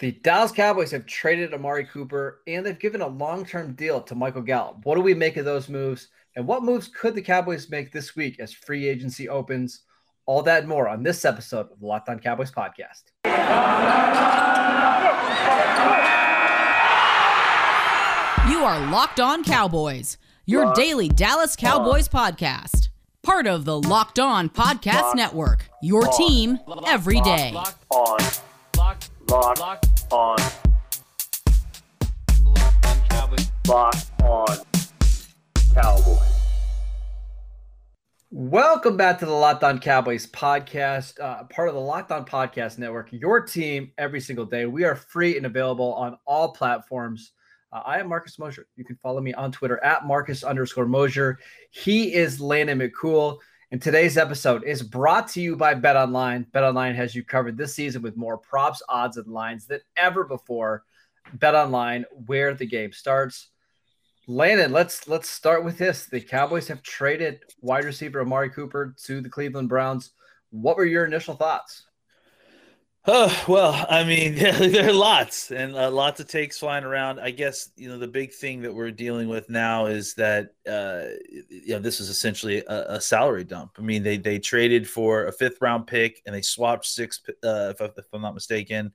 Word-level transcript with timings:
The 0.00 0.10
Dallas 0.10 0.50
Cowboys 0.50 0.90
have 0.90 1.06
traded 1.06 1.54
Amari 1.54 1.84
Cooper 1.84 2.40
and 2.48 2.66
they've 2.66 2.78
given 2.78 3.00
a 3.00 3.06
long 3.06 3.46
term 3.46 3.74
deal 3.74 4.00
to 4.02 4.14
Michael 4.14 4.42
Gallup. 4.42 4.84
What 4.84 4.96
do 4.96 5.00
we 5.00 5.14
make 5.14 5.36
of 5.36 5.44
those 5.44 5.68
moves? 5.68 6.08
And 6.36 6.46
what 6.46 6.64
moves 6.64 6.88
could 6.88 7.14
the 7.14 7.22
Cowboys 7.22 7.70
make 7.70 7.92
this 7.92 8.16
week 8.16 8.40
as 8.40 8.52
free 8.52 8.88
agency 8.88 9.28
opens? 9.28 9.82
All 10.26 10.42
that 10.42 10.60
and 10.60 10.68
more 10.68 10.88
on 10.88 11.02
this 11.02 11.24
episode 11.24 11.70
of 11.70 11.78
the 11.78 11.86
Locked 11.86 12.08
On 12.08 12.18
Cowboys 12.18 12.50
podcast. 12.50 13.02
You 18.50 18.62
are 18.64 18.90
Locked 18.90 19.20
On 19.20 19.42
Cowboys, 19.42 20.18
your 20.44 20.66
Locked 20.66 20.76
daily 20.76 21.08
Dallas 21.08 21.56
Cowboys 21.56 22.08
on. 22.12 22.32
podcast. 22.32 22.88
Part 23.22 23.46
of 23.46 23.64
the 23.64 23.80
Locked 23.80 24.18
On 24.18 24.50
Podcast 24.50 25.00
Locked 25.02 25.16
Network, 25.16 25.68
your 25.82 26.06
on. 26.08 26.16
team 26.16 26.58
every 26.86 27.20
day. 27.22 27.52
Locked 27.54 27.84
on. 27.90 28.18
Locked, 29.34 30.04
on. 30.12 30.36
Locked 32.44 32.86
on 32.86 33.00
Cowboys. 33.08 33.50
On 33.68 34.58
Cowboys. 35.74 36.18
Welcome 38.30 38.96
back 38.96 39.18
to 39.18 39.26
the 39.26 39.32
Locked 39.32 39.64
On 39.64 39.80
Cowboys 39.80 40.28
podcast, 40.28 41.18
uh, 41.18 41.42
part 41.44 41.66
of 41.66 41.74
the 41.74 41.80
Locked 41.80 42.12
On 42.12 42.24
Podcast 42.24 42.78
Network, 42.78 43.08
your 43.10 43.40
team 43.40 43.90
every 43.98 44.20
single 44.20 44.44
day. 44.44 44.66
We 44.66 44.84
are 44.84 44.94
free 44.94 45.36
and 45.36 45.46
available 45.46 45.94
on 45.94 46.16
all 46.28 46.52
platforms. 46.52 47.32
Uh, 47.72 47.82
I 47.84 47.98
am 47.98 48.08
Marcus 48.08 48.38
Mosher. 48.38 48.68
You 48.76 48.84
can 48.84 48.94
follow 49.02 49.20
me 49.20 49.34
on 49.34 49.50
Twitter 49.50 49.82
at 49.82 50.06
Marcus 50.06 50.44
underscore 50.44 50.86
Mosher. 50.86 51.40
He 51.72 52.14
is 52.14 52.40
Landon 52.40 52.78
McCool. 52.78 53.38
And 53.74 53.82
today's 53.82 54.16
episode 54.16 54.62
is 54.62 54.84
brought 54.84 55.26
to 55.30 55.40
you 55.40 55.56
by 55.56 55.74
Bet 55.74 55.96
Online. 55.96 56.46
Bet 56.52 56.62
Online 56.62 56.94
has 56.94 57.12
you 57.12 57.24
covered 57.24 57.56
this 57.56 57.74
season 57.74 58.02
with 58.02 58.16
more 58.16 58.38
props, 58.38 58.80
odds, 58.88 59.16
and 59.16 59.26
lines 59.26 59.66
than 59.66 59.80
ever 59.96 60.22
before. 60.22 60.84
Bet 61.32 61.56
Online, 61.56 62.04
where 62.26 62.54
the 62.54 62.66
game 62.66 62.92
starts. 62.92 63.48
Landon, 64.28 64.70
let's 64.70 65.08
let's 65.08 65.28
start 65.28 65.64
with 65.64 65.76
this. 65.76 66.06
The 66.06 66.20
Cowboys 66.20 66.68
have 66.68 66.84
traded 66.84 67.40
wide 67.62 67.84
receiver 67.84 68.20
Amari 68.20 68.48
Cooper 68.48 68.94
to 69.06 69.20
the 69.20 69.28
Cleveland 69.28 69.70
Browns. 69.70 70.12
What 70.50 70.76
were 70.76 70.84
your 70.84 71.04
initial 71.04 71.34
thoughts? 71.34 71.82
Oh 73.06 73.44
well, 73.46 73.86
I 73.90 74.02
mean, 74.04 74.34
there 74.36 74.88
are 74.88 74.92
lots 74.92 75.50
and 75.50 75.76
uh, 75.76 75.90
lots 75.90 76.20
of 76.20 76.28
takes 76.28 76.58
flying 76.58 76.84
around. 76.84 77.20
I 77.20 77.32
guess 77.32 77.70
you 77.76 77.88
know 77.88 77.98
the 77.98 78.08
big 78.08 78.32
thing 78.32 78.62
that 78.62 78.74
we're 78.74 78.90
dealing 78.90 79.28
with 79.28 79.50
now 79.50 79.86
is 79.86 80.14
that 80.14 80.54
uh, 80.66 81.04
you 81.50 81.74
know 81.74 81.80
this 81.80 82.00
is 82.00 82.08
essentially 82.08 82.64
a, 82.66 82.94
a, 82.94 83.00
salary 83.00 83.44
dump. 83.44 83.72
I 83.78 83.82
mean, 83.82 84.02
they 84.02 84.16
they 84.16 84.38
traded 84.38 84.88
for 84.88 85.26
a 85.26 85.32
fifth 85.32 85.58
round 85.60 85.86
pick 85.86 86.22
and 86.24 86.34
they 86.34 86.40
swapped 86.40 86.86
six, 86.86 87.20
uh, 87.44 87.74
if, 87.78 87.80
if, 87.80 88.06
I'm 88.12 88.22
not 88.22 88.34
mistaken. 88.34 88.92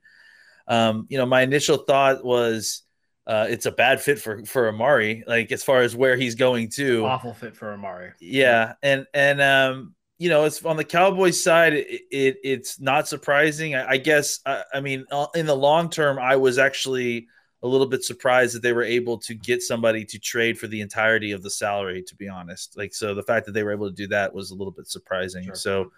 Um, 0.66 1.06
you 1.08 1.16
know, 1.16 1.26
my 1.26 1.42
initial 1.42 1.76
thought 1.76 2.24
was 2.24 2.82
uh, 3.28 3.46
it's 3.48 3.66
a 3.66 3.72
bad 3.72 4.00
fit 4.00 4.18
for 4.18 4.44
for 4.44 4.68
Amari, 4.68 5.22
like 5.28 5.52
as 5.52 5.62
far 5.62 5.82
as 5.82 5.94
where 5.94 6.16
he's 6.16 6.34
going 6.34 6.70
to. 6.70 7.06
Awful 7.06 7.32
fit 7.32 7.54
for 7.54 7.72
Amari. 7.72 8.10
Yeah, 8.20 8.72
and 8.82 9.06
and 9.14 9.40
um, 9.40 9.94
you 10.20 10.28
know, 10.28 10.44
it's 10.44 10.62
on 10.66 10.76
the 10.76 10.84
Cowboys 10.84 11.42
side. 11.42 11.72
It, 11.72 12.02
it 12.10 12.36
it's 12.44 12.78
not 12.78 13.08
surprising. 13.08 13.74
I, 13.74 13.92
I 13.92 13.96
guess. 13.96 14.40
I, 14.44 14.62
I, 14.74 14.80
mean, 14.80 15.06
uh, 15.10 15.28
in 15.34 15.46
the 15.46 15.56
long 15.56 15.88
term, 15.88 16.18
I 16.18 16.36
was 16.36 16.58
actually 16.58 17.26
a 17.62 17.66
little 17.66 17.86
bit 17.86 18.04
surprised 18.04 18.54
that 18.54 18.60
they 18.60 18.74
were 18.74 18.82
able 18.82 19.16
to 19.16 19.34
get 19.34 19.62
somebody 19.62 20.04
to 20.04 20.18
trade 20.18 20.58
for 20.58 20.66
the 20.66 20.82
entirety 20.82 21.32
of 21.32 21.42
the 21.42 21.48
salary. 21.48 22.02
To 22.02 22.14
be 22.16 22.28
honest, 22.28 22.76
like 22.76 22.92
so, 22.92 23.14
the 23.14 23.22
fact 23.22 23.46
that 23.46 23.52
they 23.52 23.62
were 23.62 23.72
able 23.72 23.88
to 23.88 23.96
do 23.96 24.06
that 24.08 24.34
was 24.34 24.50
a 24.50 24.54
little 24.54 24.72
bit 24.72 24.88
surprising. 24.88 25.44
Sure. 25.44 25.54
So, 25.54 25.92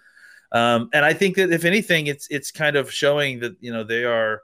um, 0.53 0.89
and 0.93 1.05
I 1.05 1.15
think 1.15 1.35
that 1.35 1.51
if 1.51 1.65
anything, 1.65 2.07
it's 2.07 2.29
it's 2.31 2.53
kind 2.53 2.77
of 2.77 2.93
showing 2.93 3.41
that 3.41 3.57
you 3.59 3.73
know 3.73 3.83
they 3.83 4.05
are 4.05 4.43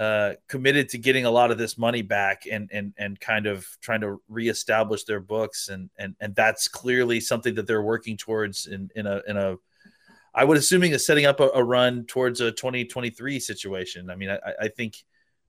uh, 0.00 0.32
committed 0.48 0.88
to 0.88 0.96
getting 0.96 1.26
a 1.26 1.30
lot 1.30 1.50
of 1.50 1.58
this 1.58 1.76
money 1.76 2.00
back 2.00 2.44
and 2.50 2.70
and 2.72 2.94
and 2.96 3.20
kind 3.20 3.46
of 3.46 3.66
trying 3.82 4.00
to 4.00 4.18
reestablish 4.28 5.04
their 5.04 5.20
books 5.20 5.68
and 5.68 5.90
and 5.98 6.16
and 6.20 6.34
that's 6.34 6.68
clearly 6.68 7.20
something 7.20 7.54
that 7.54 7.66
they're 7.66 7.82
working 7.82 8.16
towards 8.16 8.66
in 8.66 8.90
in 8.96 9.06
a 9.06 9.20
in 9.28 9.36
a 9.36 9.56
I 10.34 10.44
would 10.44 10.56
assuming 10.56 10.92
is 10.92 11.04
setting 11.04 11.26
up 11.26 11.40
a, 11.40 11.50
a 11.54 11.62
run 11.62 12.06
towards 12.06 12.40
a 12.40 12.50
2023 12.50 13.40
situation. 13.40 14.08
I 14.08 14.14
mean, 14.14 14.30
I, 14.30 14.38
I 14.58 14.68
think 14.68 14.96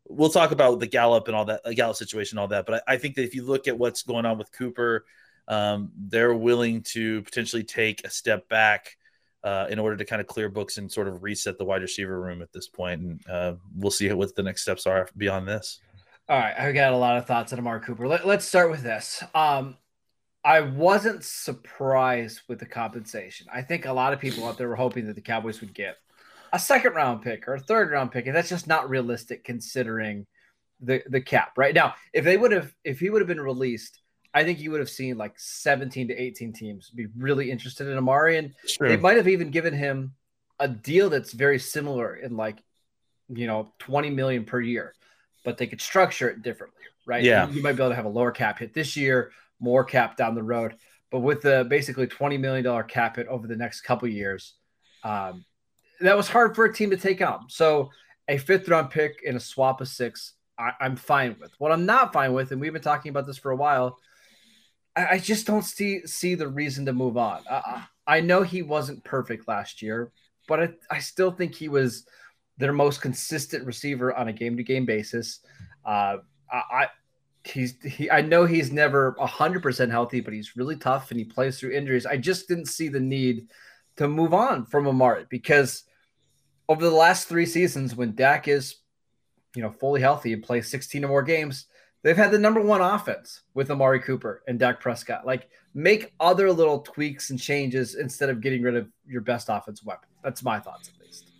we'll 0.10 0.30
talk 0.30 0.52
about 0.52 0.82
the 0.82 0.88
Gallup 0.88 1.28
and 1.28 1.36
all 1.36 1.46
that, 1.46 1.62
Gallup 1.76 1.96
situation, 1.96 2.38
all 2.38 2.48
that. 2.50 2.66
But 2.66 2.84
I, 2.88 2.96
I, 2.96 2.98
think 2.98 3.16
that 3.16 3.24
if 3.24 3.36
you 3.36 3.46
look 3.46 3.68
at 3.70 3.78
what's 3.78 4.02
going 4.02 4.26
on 4.26 4.38
with 4.38 4.52
Cooper, 4.52 5.06
um, 5.48 5.92
they're 5.96 6.34
willing 6.34 6.82
to 6.94 7.22
potentially 7.22 7.64
take 7.64 8.04
a 8.04 8.10
step 8.10 8.50
back 8.50 8.98
uh, 9.44 9.68
in 9.70 9.80
order 9.80 9.98
to 9.98 10.06
kind 10.06 10.22
of 10.22 10.28
clear 10.28 10.50
books 10.50 10.78
and 10.78 10.92
sort 10.92 11.08
of 11.08 11.24
reset 11.24 11.58
the 11.58 11.66
wide 11.66 11.82
receiver 11.82 12.20
room 12.22 12.42
at 12.42 12.52
this 12.52 12.68
point. 12.68 13.02
And 13.02 13.30
uh, 13.30 13.54
we'll 13.76 13.92
see 13.92 14.12
what 14.14 14.36
the 14.36 14.44
next 14.44 14.62
steps 14.62 14.86
are 14.86 15.08
beyond 15.18 15.48
this. 15.48 15.80
All 16.30 16.40
right, 16.40 16.58
I 16.58 16.72
got 16.72 16.94
a 16.94 16.98
lot 16.98 17.18
of 17.18 17.26
thoughts 17.26 17.52
on 17.52 17.60
Amari 17.60 17.82
Cooper. 17.82 18.08
Let, 18.08 18.26
us 18.26 18.48
start 18.48 18.72
with 18.72 18.84
this. 18.84 19.24
Um, 19.34 19.76
I 20.44 20.62
wasn't 20.62 21.24
surprised 21.24 22.42
with 22.48 22.60
the 22.60 22.66
compensation. 22.66 23.48
I 23.52 23.62
think 23.62 23.86
a 23.86 23.94
lot 23.94 24.14
of 24.14 24.20
people 24.20 24.48
out 24.48 24.58
there 24.58 24.70
were 24.70 24.76
hoping 24.76 25.08
that 25.08 25.16
the 25.16 25.22
Cowboys 25.22 25.62
would 25.62 25.74
get 25.74 25.98
a 26.54 26.60
second 26.60 26.94
round 26.94 27.22
pick 27.22 27.48
or 27.48 27.56
a 27.56 27.60
third 27.60 27.92
round 27.92 28.12
pick, 28.12 28.28
and 28.28 28.36
that's 28.36 28.50
just 28.50 28.68
not 28.68 28.90
realistic 28.90 29.44
considering 29.44 30.26
the 30.80 31.02
the 31.08 31.22
cap 31.22 31.54
right 31.58 31.76
now. 31.76 31.96
If 32.14 32.26
they 32.26 32.38
would 32.38 32.52
have, 32.52 32.74
if 32.84 33.00
he 33.00 33.10
would 33.10 33.22
have 33.22 33.28
been 33.28 33.42
released 33.42 34.01
I 34.34 34.44
think 34.44 34.60
you 34.60 34.72
would 34.72 34.80
have 34.80 34.90
seen 34.90 35.18
like 35.18 35.34
17 35.38 36.08
to 36.08 36.16
18 36.16 36.54
teams 36.54 36.90
be 36.90 37.08
really 37.18 37.52
interested 37.52 37.88
in 37.88 37.98
Amari, 37.98 38.38
and 38.38 38.54
they 38.80 38.98
might 38.98 39.18
have 39.18 39.28
even 39.28 39.52
given 39.52 39.74
him 39.74 40.14
a 40.60 40.68
deal 40.68 41.10
that's 41.10 41.34
very 41.34 41.60
similar 41.60 42.16
in 42.16 42.38
like, 42.38 42.64
you 43.30 43.48
know, 43.48 43.74
20 43.80 44.10
million 44.12 44.46
per 44.46 44.62
year, 44.62 44.94
but 45.44 45.58
they 45.58 45.68
could 45.68 45.82
structure 45.82 46.30
it 46.30 46.42
differently, 46.44 46.84
right? 47.06 47.24
Yeah, 47.24 47.50
you 47.50 47.62
might 47.62 47.74
be 47.74 47.82
able 47.82 47.90
to 47.90 47.96
have 47.96 48.06
a 48.06 48.10
lower 48.10 48.32
cap 48.32 48.60
hit 48.60 48.74
this 48.74 48.96
year, 48.96 49.32
more 49.60 49.84
cap 49.84 50.16
down 50.16 50.36
the 50.36 50.44
road, 50.44 50.76
but 51.10 51.20
with 51.20 51.42
the 51.42 51.66
basically 51.70 52.08
20 52.08 52.38
million 52.38 52.64
dollar 52.64 52.84
cap 52.84 53.18
hit 53.18 53.28
over 53.28 53.48
the 53.48 53.56
next 53.56 53.82
couple 53.82 54.08
years, 54.08 54.54
um, 55.04 55.44
that 56.00 56.16
was 56.16 56.30
hard 56.30 56.56
for 56.56 56.66
a 56.66 56.74
team 56.74 56.90
to 56.92 56.98
take 56.98 57.22
on. 57.22 57.50
So 57.50 57.90
a 58.28 58.38
fifth 58.38 58.70
round 58.70 58.92
pick 58.92 59.22
in 59.24 59.36
a 59.36 59.40
swap 59.40 59.82
of 59.82 59.90
six, 59.90 60.34
I, 60.58 60.72
I'm 60.80 60.96
fine 60.96 61.36
with. 61.40 61.52
What 61.58 61.72
I'm 61.74 61.86
not 61.86 62.14
fine 62.14 62.34
with, 62.34 62.52
and 62.52 62.62
we've 62.62 62.72
been 62.72 62.82
talking 62.82 63.10
about 63.10 63.28
this 63.28 63.38
for 63.38 63.52
a 63.52 63.56
while 63.56 63.98
I 64.96 65.20
just 65.20 65.48
don't 65.48 65.64
see 65.64 66.06
see 66.06 66.36
the 66.36 66.48
reason 66.48 66.86
to 66.86 66.94
move 66.94 67.18
on. 67.18 67.42
I, 67.50 67.86
I 68.06 68.20
know 68.20 68.44
he 68.44 68.62
wasn't 68.62 69.04
perfect 69.04 69.48
last 69.48 69.82
year, 69.82 70.12
but 70.48 70.60
I, 70.60 70.70
I 70.90 71.00
still 71.00 71.32
think 71.32 71.56
he 71.56 71.70
was 71.70 72.06
their 72.58 72.74
most 72.74 73.02
consistent 73.02 73.66
receiver 73.66 74.14
on 74.14 74.28
a 74.28 74.34
game 74.34 74.58
to 74.58 74.64
game 74.64 74.86
basis. 74.86 75.40
Uh, 75.86 76.18
I, 76.52 76.88
he's 77.46 77.82
he, 77.82 78.10
I 78.12 78.22
know 78.22 78.46
he's 78.46 78.72
never 78.72 79.16
hundred 79.20 79.64
percent 79.64 79.92
healthy, 79.92 80.20
but 80.20 80.34
he's 80.34 80.56
really 80.58 80.76
tough 80.76 81.12
and 81.12 81.20
he 81.20 81.26
plays 81.26 81.60
through 81.60 81.72
injuries. 81.72 82.06
I 82.06 82.18
just 82.18 82.48
didn't 82.48 82.68
see 82.68 82.88
the 82.88 83.00
need 83.00 83.48
to 83.96 84.08
move 84.08 84.34
on 84.34 84.66
from 84.66 84.88
Amari 84.88 85.26
because 85.30 85.84
over 86.68 86.84
the 86.84 86.92
last 86.92 87.28
three 87.28 87.46
seasons, 87.46 87.96
when 87.96 88.16
Dak 88.16 88.48
is 88.48 88.76
you 89.56 89.62
know 89.62 89.72
fully 89.72 90.02
healthy 90.02 90.34
and 90.34 90.44
plays 90.44 90.70
16 90.70 91.06
or 91.06 91.08
more 91.08 91.24
games, 91.24 91.66
They've 92.04 92.18
had 92.18 92.32
the 92.32 92.40
number 92.40 92.62
one 92.62 92.82
offense 92.82 93.42
with 93.54 93.70
Amari 93.70 94.00
Cooper 94.00 94.44
and 94.48 94.58
Dak 94.58 94.80
Prescott. 94.80 95.26
Like, 95.26 95.50
make 95.74 96.14
other 96.20 96.52
little 96.52 96.80
tweaks 96.80 97.30
and 97.30 97.40
changes 97.40 97.96
instead 97.96 98.30
of 98.30 98.42
getting 98.42 98.64
rid 98.64 98.76
of 98.76 98.90
your 99.08 99.22
best 99.22 99.50
offensive 99.50 99.86
weapon. 99.86 100.10
That's 100.24 100.44
my 100.44 100.60
thoughts, 100.60 100.90
at 100.90 101.06
least. 101.06 101.32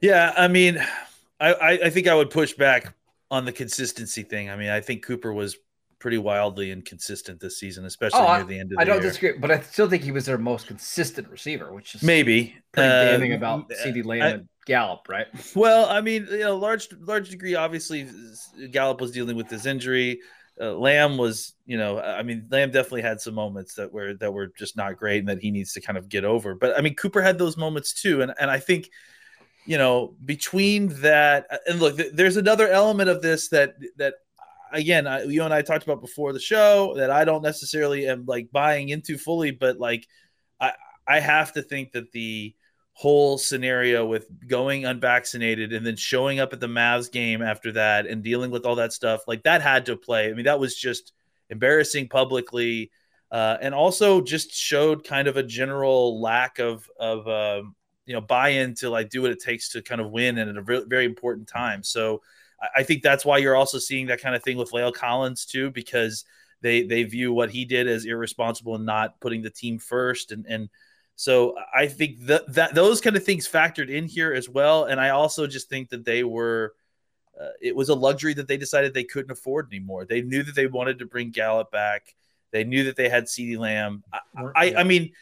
Yeah, 0.00 0.32
I 0.36 0.48
mean, 0.48 0.78
I, 1.40 1.78
I 1.84 1.90
think 1.90 2.08
I 2.08 2.14
would 2.14 2.30
push 2.30 2.52
back 2.52 2.94
on 3.30 3.44
the 3.44 3.52
consistency 3.52 4.22
thing. 4.22 4.50
I 4.50 4.56
mean, 4.56 4.70
I 4.70 4.80
think 4.80 5.04
Cooper 5.04 5.32
was 5.32 5.56
pretty 5.98 6.18
wildly 6.18 6.70
inconsistent 6.70 7.40
this 7.40 7.58
season, 7.58 7.84
especially 7.84 8.20
oh, 8.20 8.36
near 8.36 8.44
the 8.44 8.58
end 8.58 8.72
of 8.72 8.76
the 8.76 8.76
season. 8.76 8.80
I 8.80 8.84
don't 8.84 9.02
year. 9.02 9.10
disagree, 9.10 9.32
but 9.38 9.50
I 9.50 9.60
still 9.60 9.88
think 9.88 10.02
he 10.02 10.12
was 10.12 10.26
their 10.26 10.38
most 10.38 10.66
consistent 10.66 11.28
receiver, 11.28 11.72
which 11.72 11.94
is 11.94 12.02
maybe 12.02 12.56
pretty 12.72 12.88
damning 12.88 13.32
um, 13.32 13.38
about 13.38 13.70
CeeDee 13.70 14.04
Lamb 14.04 14.22
I, 14.22 14.28
and 14.28 14.48
Gallup, 14.70 15.08
right? 15.08 15.26
Well, 15.56 15.90
I 15.90 16.00
mean, 16.00 16.28
you 16.30 16.38
know, 16.38 16.56
large 16.56 16.88
large 17.00 17.28
degree, 17.28 17.56
obviously, 17.56 18.08
Gallup 18.70 19.00
was 19.00 19.10
dealing 19.10 19.36
with 19.36 19.50
his 19.50 19.66
injury. 19.66 20.20
Uh, 20.60 20.74
Lamb 20.74 21.16
was, 21.16 21.54
you 21.66 21.76
know, 21.76 21.98
I 21.98 22.22
mean, 22.22 22.46
Lamb 22.50 22.70
definitely 22.70 23.02
had 23.02 23.20
some 23.20 23.34
moments 23.34 23.74
that 23.74 23.92
were 23.92 24.14
that 24.14 24.32
were 24.32 24.52
just 24.56 24.76
not 24.76 24.96
great 24.96 25.18
and 25.18 25.28
that 25.28 25.40
he 25.40 25.50
needs 25.50 25.72
to 25.72 25.80
kind 25.80 25.98
of 25.98 26.08
get 26.08 26.24
over. 26.24 26.54
But 26.54 26.78
I 26.78 26.82
mean, 26.82 26.94
Cooper 26.94 27.20
had 27.20 27.36
those 27.36 27.56
moments 27.56 28.00
too, 28.00 28.22
and 28.22 28.32
and 28.38 28.48
I 28.48 28.60
think 28.60 28.90
you 29.66 29.76
know 29.76 30.14
between 30.24 30.88
that 31.00 31.48
and 31.66 31.80
look 31.80 32.00
there's 32.12 32.36
another 32.36 32.68
element 32.68 33.10
of 33.10 33.22
this 33.22 33.48
that 33.48 33.74
that 33.96 34.14
again, 34.72 35.08
I, 35.08 35.24
you 35.24 35.42
and 35.42 35.52
I 35.52 35.62
talked 35.62 35.82
about 35.82 36.00
before 36.00 36.32
the 36.32 36.38
show 36.38 36.94
that 36.94 37.10
I 37.10 37.24
don't 37.24 37.42
necessarily 37.42 38.06
am 38.06 38.24
like 38.24 38.52
buying 38.52 38.90
into 38.90 39.18
fully, 39.18 39.50
but 39.50 39.78
like 39.78 40.06
I 40.60 40.74
I 41.08 41.18
have 41.18 41.54
to 41.54 41.62
think 41.62 41.90
that 41.92 42.12
the 42.12 42.54
whole 43.00 43.38
scenario 43.38 44.04
with 44.04 44.26
going 44.46 44.84
unvaccinated 44.84 45.72
and 45.72 45.86
then 45.86 45.96
showing 45.96 46.38
up 46.38 46.52
at 46.52 46.60
the 46.60 46.66
Mavs 46.66 47.10
game 47.10 47.40
after 47.40 47.72
that 47.72 48.06
and 48.06 48.22
dealing 48.22 48.50
with 48.50 48.66
all 48.66 48.74
that 48.74 48.92
stuff 48.92 49.22
like 49.26 49.42
that 49.44 49.62
had 49.62 49.86
to 49.86 49.96
play. 49.96 50.28
I 50.28 50.34
mean, 50.34 50.44
that 50.44 50.60
was 50.60 50.76
just 50.76 51.14
embarrassing 51.48 52.08
publicly, 52.08 52.90
uh, 53.30 53.56
and 53.62 53.74
also 53.74 54.20
just 54.20 54.52
showed 54.52 55.02
kind 55.02 55.28
of 55.28 55.38
a 55.38 55.42
general 55.42 56.20
lack 56.20 56.58
of 56.58 56.90
of 56.98 57.26
um, 57.26 57.74
you 58.04 58.12
know 58.12 58.20
buy 58.20 58.50
in 58.50 58.74
to 58.74 58.90
like 58.90 59.08
do 59.08 59.22
what 59.22 59.30
it 59.30 59.40
takes 59.40 59.70
to 59.70 59.80
kind 59.80 60.02
of 60.02 60.10
win 60.10 60.36
and 60.36 60.50
at 60.50 60.58
a 60.58 60.84
very, 60.86 61.06
important 61.06 61.48
time. 61.48 61.82
So 61.82 62.20
I 62.76 62.82
think 62.82 63.02
that's 63.02 63.24
why 63.24 63.38
you're 63.38 63.56
also 63.56 63.78
seeing 63.78 64.08
that 64.08 64.20
kind 64.20 64.34
of 64.34 64.42
thing 64.42 64.58
with 64.58 64.72
La'el 64.72 64.92
Collins 64.92 65.46
too, 65.46 65.70
because 65.70 66.26
they 66.60 66.82
they 66.82 67.04
view 67.04 67.32
what 67.32 67.50
he 67.50 67.64
did 67.64 67.88
as 67.88 68.04
irresponsible 68.04 68.74
and 68.74 68.84
not 68.84 69.18
putting 69.20 69.40
the 69.40 69.48
team 69.48 69.78
first 69.78 70.32
and 70.32 70.44
and 70.46 70.68
so 71.20 71.54
I 71.74 71.86
think 71.86 72.24
that 72.28 72.50
that 72.54 72.74
those 72.74 73.02
kind 73.02 73.14
of 73.14 73.22
things 73.22 73.46
factored 73.46 73.90
in 73.90 74.06
here 74.06 74.32
as 74.32 74.48
well. 74.48 74.84
And 74.84 74.98
I 74.98 75.10
also 75.10 75.46
just 75.46 75.68
think 75.68 75.90
that 75.90 76.02
they 76.02 76.24
were 76.24 76.72
uh, 77.38 77.48
it 77.60 77.76
was 77.76 77.90
a 77.90 77.94
luxury 77.94 78.32
that 78.32 78.48
they 78.48 78.56
decided 78.56 78.94
they 78.94 79.04
couldn't 79.04 79.30
afford 79.30 79.66
anymore. 79.70 80.06
They 80.06 80.22
knew 80.22 80.42
that 80.42 80.54
they 80.54 80.66
wanted 80.66 80.98
to 81.00 81.04
bring 81.04 81.28
Gallup 81.28 81.70
back. 81.70 82.14
They 82.52 82.64
knew 82.64 82.84
that 82.84 82.96
they 82.96 83.10
had 83.10 83.24
CeeDee 83.26 83.58
Lamb. 83.58 84.02
I, 84.10 84.20
I, 84.56 84.74
I 84.78 84.84
mean, 84.84 85.12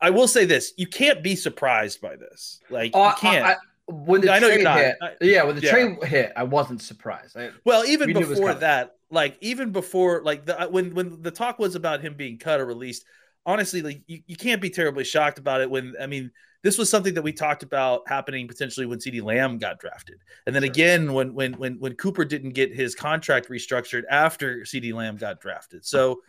I 0.00 0.08
will 0.08 0.28
say 0.28 0.46
this: 0.46 0.72
you 0.78 0.86
can't 0.86 1.22
be 1.22 1.36
surprised 1.36 2.00
by 2.00 2.16
this. 2.16 2.62
Like 2.70 2.92
oh, 2.94 3.08
you 3.08 3.14
can't. 3.18 3.44
I, 3.44 3.56
when 3.86 4.22
the 4.22 4.32
I 4.32 4.38
know 4.38 4.48
you're 4.48 4.62
not. 4.62 4.78
hit, 4.78 4.96
yeah, 5.20 5.44
when 5.44 5.56
the 5.56 5.62
yeah. 5.62 5.70
trade 5.72 6.04
hit, 6.04 6.32
I 6.34 6.44
wasn't 6.44 6.80
surprised. 6.80 7.36
I, 7.36 7.50
well, 7.66 7.84
even 7.84 8.14
before 8.14 8.54
that, 8.54 8.96
like 9.10 9.36
even 9.42 9.72
before, 9.72 10.22
like 10.22 10.46
the 10.46 10.68
when 10.70 10.94
when 10.94 11.20
the 11.20 11.30
talk 11.30 11.58
was 11.58 11.74
about 11.74 12.00
him 12.00 12.14
being 12.14 12.38
cut 12.38 12.60
or 12.60 12.64
released, 12.64 13.04
honestly, 13.46 13.82
like 13.82 14.02
you, 14.06 14.20
you 14.26 14.36
can't 14.36 14.60
be 14.60 14.70
terribly 14.70 15.04
shocked 15.04 15.38
about 15.38 15.60
it. 15.60 15.70
When 15.70 15.94
I 16.00 16.06
mean, 16.06 16.30
this 16.62 16.78
was 16.78 16.88
something 16.88 17.14
that 17.14 17.22
we 17.22 17.32
talked 17.32 17.62
about 17.62 18.08
happening 18.08 18.48
potentially 18.48 18.86
when 18.86 18.98
CeeDee 18.98 19.22
Lamb 19.22 19.58
got 19.58 19.78
drafted, 19.78 20.20
and 20.46 20.54
then 20.54 20.62
sure. 20.62 20.70
again 20.70 21.12
when 21.12 21.34
when 21.34 21.52
when 21.54 21.78
when 21.78 21.94
Cooper 21.94 22.24
didn't 22.24 22.50
get 22.50 22.74
his 22.74 22.94
contract 22.94 23.48
restructured 23.48 24.02
after 24.10 24.60
CeeDee 24.60 24.94
Lamb 24.94 25.16
got 25.16 25.40
drafted. 25.40 25.84
So 25.84 26.22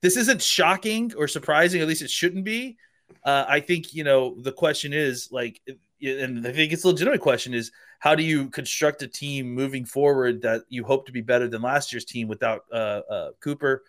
this 0.00 0.16
isn't 0.16 0.42
shocking 0.42 1.12
or 1.16 1.28
surprising. 1.28 1.80
At 1.80 1.88
least 1.88 2.02
it 2.02 2.10
shouldn't 2.10 2.44
be. 2.44 2.76
Uh, 3.24 3.44
I 3.46 3.60
think 3.60 3.94
you 3.94 4.04
know 4.04 4.34
the 4.40 4.52
question 4.52 4.92
is 4.92 5.28
like 5.30 5.60
and 6.02 6.46
I 6.46 6.52
think 6.52 6.72
it's 6.72 6.84
a 6.84 6.88
legitimate 6.88 7.20
question 7.20 7.54
is 7.54 7.70
how 8.00 8.14
do 8.14 8.22
you 8.22 8.48
construct 8.48 9.02
a 9.02 9.06
team 9.06 9.54
moving 9.54 9.84
forward 9.84 10.42
that 10.42 10.62
you 10.68 10.84
hope 10.84 11.06
to 11.06 11.12
be 11.12 11.20
better 11.20 11.46
than 11.46 11.62
last 11.62 11.92
year's 11.92 12.04
team 12.04 12.26
without 12.26 12.64
uh, 12.72 13.02
uh, 13.08 13.30
Cooper? 13.40 13.84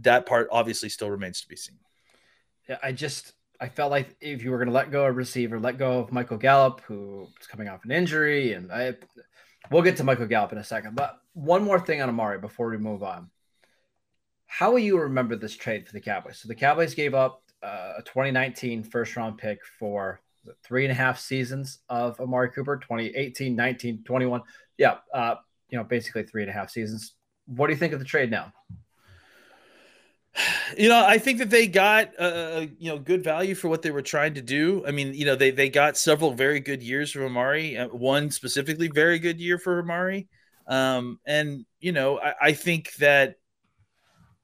That 0.00 0.24
part 0.24 0.48
obviously 0.50 0.88
still 0.88 1.10
remains 1.10 1.42
to 1.42 1.48
be 1.48 1.56
seen. 1.56 1.76
I 2.82 2.92
just 2.92 3.32
I 3.60 3.68
felt 3.68 3.90
like 3.90 4.16
if 4.20 4.42
you 4.42 4.50
were 4.50 4.58
going 4.58 4.68
to 4.68 4.74
let 4.74 4.90
go 4.90 5.02
of 5.02 5.08
a 5.08 5.12
receiver, 5.12 5.58
let 5.58 5.78
go 5.78 6.00
of 6.00 6.12
Michael 6.12 6.36
Gallup, 6.36 6.80
who's 6.82 7.46
coming 7.48 7.68
off 7.68 7.84
an 7.84 7.90
injury, 7.90 8.52
and 8.52 8.70
I 8.70 8.94
we'll 9.70 9.82
get 9.82 9.96
to 9.96 10.04
Michael 10.04 10.26
Gallup 10.26 10.52
in 10.52 10.58
a 10.58 10.64
second. 10.64 10.94
But 10.94 11.18
one 11.32 11.64
more 11.64 11.80
thing 11.80 12.00
on 12.00 12.08
Amari 12.08 12.38
before 12.38 12.70
we 12.70 12.78
move 12.78 13.02
on. 13.02 13.30
How 14.46 14.70
will 14.70 14.78
you 14.78 14.98
remember 14.98 15.36
this 15.36 15.56
trade 15.56 15.86
for 15.86 15.92
the 15.92 16.00
Cowboys? 16.00 16.38
So 16.38 16.48
the 16.48 16.54
Cowboys 16.54 16.94
gave 16.94 17.14
up 17.14 17.42
uh, 17.62 17.94
a 17.98 18.02
2019 18.02 18.84
first 18.84 19.16
round 19.16 19.38
pick 19.38 19.58
for 19.78 20.20
three 20.64 20.84
and 20.84 20.92
a 20.92 20.94
half 20.94 21.18
seasons 21.18 21.80
of 21.88 22.18
Amari 22.20 22.50
Cooper 22.50 22.76
2018, 22.76 23.54
19, 23.54 24.04
21. 24.04 24.42
Yeah, 24.78 24.96
uh, 25.12 25.34
you 25.68 25.76
know, 25.76 25.84
basically 25.84 26.22
three 26.22 26.42
and 26.42 26.50
a 26.50 26.54
half 26.54 26.70
seasons. 26.70 27.14
What 27.46 27.66
do 27.66 27.72
you 27.72 27.78
think 27.78 27.92
of 27.92 27.98
the 27.98 28.04
trade 28.04 28.30
now? 28.30 28.52
You 30.76 30.88
know, 30.88 31.04
I 31.04 31.18
think 31.18 31.38
that 31.38 31.50
they 31.50 31.66
got 31.66 32.10
uh, 32.18 32.22
uh, 32.22 32.66
you 32.78 32.90
know 32.90 32.98
good 32.98 33.24
value 33.24 33.54
for 33.54 33.68
what 33.68 33.82
they 33.82 33.90
were 33.90 34.02
trying 34.02 34.34
to 34.34 34.42
do. 34.42 34.84
I 34.86 34.90
mean, 34.90 35.14
you 35.14 35.24
know, 35.24 35.34
they 35.34 35.50
they 35.50 35.68
got 35.68 35.96
several 35.96 36.32
very 36.32 36.60
good 36.60 36.82
years 36.82 37.10
from 37.10 37.24
Amari. 37.24 37.76
Uh, 37.76 37.88
one 37.88 38.30
specifically 38.30 38.88
very 38.88 39.18
good 39.18 39.40
year 39.40 39.58
for 39.58 39.80
Amari, 39.80 40.28
um, 40.66 41.18
and 41.26 41.64
you 41.80 41.92
know, 41.92 42.20
I, 42.20 42.34
I 42.40 42.52
think 42.52 42.94
that 42.96 43.36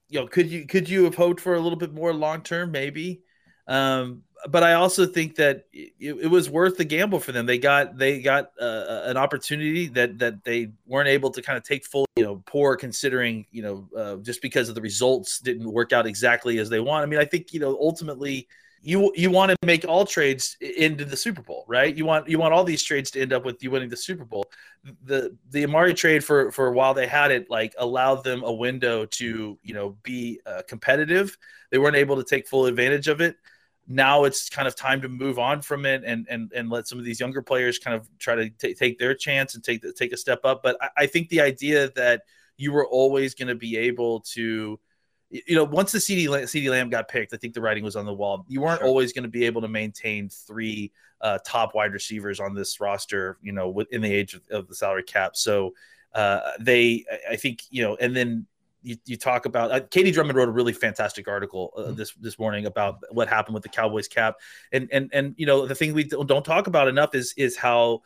you 0.08 0.20
know 0.20 0.26
could 0.26 0.50
you 0.50 0.67
could 0.67 0.88
you 0.88 1.05
have 1.05 1.14
hoped 1.14 1.41
for 1.41 1.55
a 1.55 1.61
little 1.61 1.79
bit 1.79 1.93
more 1.93 2.12
long 2.12 2.43
term 2.43 2.70
maybe 2.70 3.23
um, 3.67 4.23
but 4.49 4.62
I 4.62 4.75
also 4.75 5.06
think 5.06 5.37
that 5.37 5.64
it, 5.73 5.93
it, 5.99 6.31
was 6.31 6.50
worth 6.50 6.76
the 6.76 6.85
gamble 6.85 7.20
for 7.20 7.32
them. 7.32 7.46
They 7.46 7.58
got 7.58 7.96
they 7.96 8.20
got 8.20 8.50
uh, 8.61 8.64
uh, 8.64 9.02
an 9.06 9.17
opportunity 9.17 9.87
that 9.88 10.19
that 10.19 10.44
they 10.44 10.73
weren't 10.87 11.08
able 11.08 11.31
to 11.31 11.43
kind 11.43 11.56
of 11.56 11.64
take 11.64 11.85
full, 11.85 12.06
you 12.17 12.25
know, 12.25 12.43
poor 12.46 12.76
considering, 12.76 13.46
you 13.50 13.62
know, 13.62 13.88
uh, 13.96 14.17
just 14.17 14.43
because 14.43 14.69
of 14.69 14.75
the 14.75 14.81
results 14.81 15.38
didn't 15.38 15.70
work 15.70 15.93
out 15.93 16.06
exactly 16.06 16.58
as 16.58 16.69
they 16.69 16.81
want. 16.81 17.02
I 17.02 17.06
mean, 17.06 17.20
I 17.20 17.25
think 17.25 17.52
you 17.52 17.61
know 17.61 17.79
ultimately 17.81 18.49
you 18.82 19.11
you 19.14 19.31
want 19.31 19.50
to 19.50 19.56
make 19.64 19.87
all 19.87 20.05
trades 20.05 20.58
into 20.61 21.06
the 21.06 21.17
Super 21.17 21.41
Bowl, 21.41 21.64
right? 21.67 21.96
You 21.96 22.05
want 22.05 22.29
you 22.29 22.38
want 22.38 22.52
all 22.52 22.64
these 22.64 22.82
trades 22.82 23.11
to 23.12 23.20
end 23.23 23.32
up 23.32 23.44
with 23.44 23.62
you 23.62 23.70
winning 23.70 23.88
the 23.88 23.96
Super 23.96 24.26
Bowl. 24.26 24.44
The 25.05 25.35
the 25.50 25.64
Amari 25.64 25.94
trade 25.94 26.23
for 26.23 26.52
for 26.52 26.67
a 26.67 26.73
while 26.73 26.93
they 26.93 27.06
had 27.06 27.31
it 27.31 27.49
like 27.49 27.75
allowed 27.79 28.25
them 28.25 28.43
a 28.43 28.52
window 28.52 29.06
to 29.06 29.58
you 29.62 29.75
know 29.75 29.96
be 30.02 30.41
uh, 30.44 30.62
competitive. 30.69 31.37
They 31.70 31.79
weren't 31.79 31.96
able 31.96 32.17
to 32.17 32.25
take 32.25 32.46
full 32.46 32.67
advantage 32.67 33.08
of 33.08 33.23
it 33.23 33.37
now 33.87 34.25
it's 34.25 34.49
kind 34.49 34.67
of 34.67 34.75
time 34.75 35.03
to 35.03 35.09
move 35.09 35.39
on 35.39 35.61
from 35.61 35.85
it 35.85 36.03
and 36.05 36.27
and 36.31 36.51
and 36.55 36.71
let 36.71 36.89
some 36.89 36.99
of 36.99 37.05
these 37.05 37.21
younger 37.21 37.43
players 37.43 37.79
kind 37.79 37.95
of 37.95 38.09
try 38.19 38.35
to 38.35 38.51
t- 38.51 38.75
take 38.75 38.99
their 38.99 39.15
chance 39.15 39.55
and 39.55 39.63
take 39.63 39.83
the, 39.83 39.93
take 39.93 40.13
a 40.13 40.17
step 40.17 40.41
up. 40.45 40.63
But 40.63 40.77
I, 40.81 40.89
I 40.99 41.07
think 41.07 41.29
the 41.29 41.41
idea 41.41 41.91
that 41.97 42.23
you 42.57 42.73
were 42.73 42.87
always 42.87 43.35
going 43.35 43.49
to 43.49 43.55
be 43.55 43.77
able 43.77 44.21
to, 44.21 44.79
you 45.31 45.55
know, 45.55 45.65
once 45.65 45.93
the 45.93 45.99
CeeDee 45.99 46.29
CeeDee 46.29 46.71
Lamb 46.71 46.89
got 46.89 47.09
picked, 47.09 47.35
I 47.35 47.37
think 47.37 47.55
the 47.55 47.61
writing 47.61 47.85
was 47.85 47.97
on 47.97 48.07
the 48.07 48.15
wall. 48.15 48.47
You 48.49 48.61
weren't 48.61 48.81
sure. 48.81 48.89
always 48.89 49.13
going 49.13 49.25
to 49.25 49.29
be 49.29 49.45
able 49.45 49.61
to 49.63 49.69
maintain 49.69 50.29
three 50.29 50.93
uh, 51.21 51.39
top 51.45 51.75
wide 51.75 51.93
receivers 51.93 52.41
on 52.41 52.55
this 52.55 52.81
roster, 52.81 53.39
you 53.43 53.53
know, 53.53 53.69
within 53.69 54.03
the 54.03 54.13
age 54.13 54.35
of, 54.35 54.43
of 54.51 54.69
the 54.69 54.75
salary 54.75 55.03
cap. 55.03 55.37
So 55.37 55.75
uh, 56.15 56.53
they, 56.61 57.05
I 57.29 57.37
think, 57.37 57.61
you 57.71 57.83
know, 57.83 57.97
and 57.97 58.15
then 58.15 58.47
you, 58.85 58.97
you 59.07 59.17
talk 59.17 59.47
about 59.47 59.73
uh, 59.73 59.81
Katie 59.91 60.11
Drummond 60.11 60.37
wrote 60.37 60.49
a 60.49 60.53
really 60.53 60.75
fantastic 60.75 61.27
article 61.27 61.73
uh, 61.77 61.81
mm-hmm. 61.81 61.95
this 61.95 62.13
this 62.15 62.39
morning 62.39 62.67
about 62.67 62.99
what 63.11 63.29
happened 63.29 63.55
with 63.55 63.63
the 63.63 63.69
Cowboys 63.69 64.07
cap, 64.07 64.37
and 64.73 64.89
and 64.93 65.11
and 65.13 65.35
you 65.37 65.47
know 65.47 65.67
the 65.67 65.75
thing 65.75 65.95
we 65.95 66.05
don't 66.05 66.45
talk 66.45 66.67
about 66.67 66.87
enough 66.87 67.15
is 67.15 67.35
is 67.37 67.57
how 67.57 68.03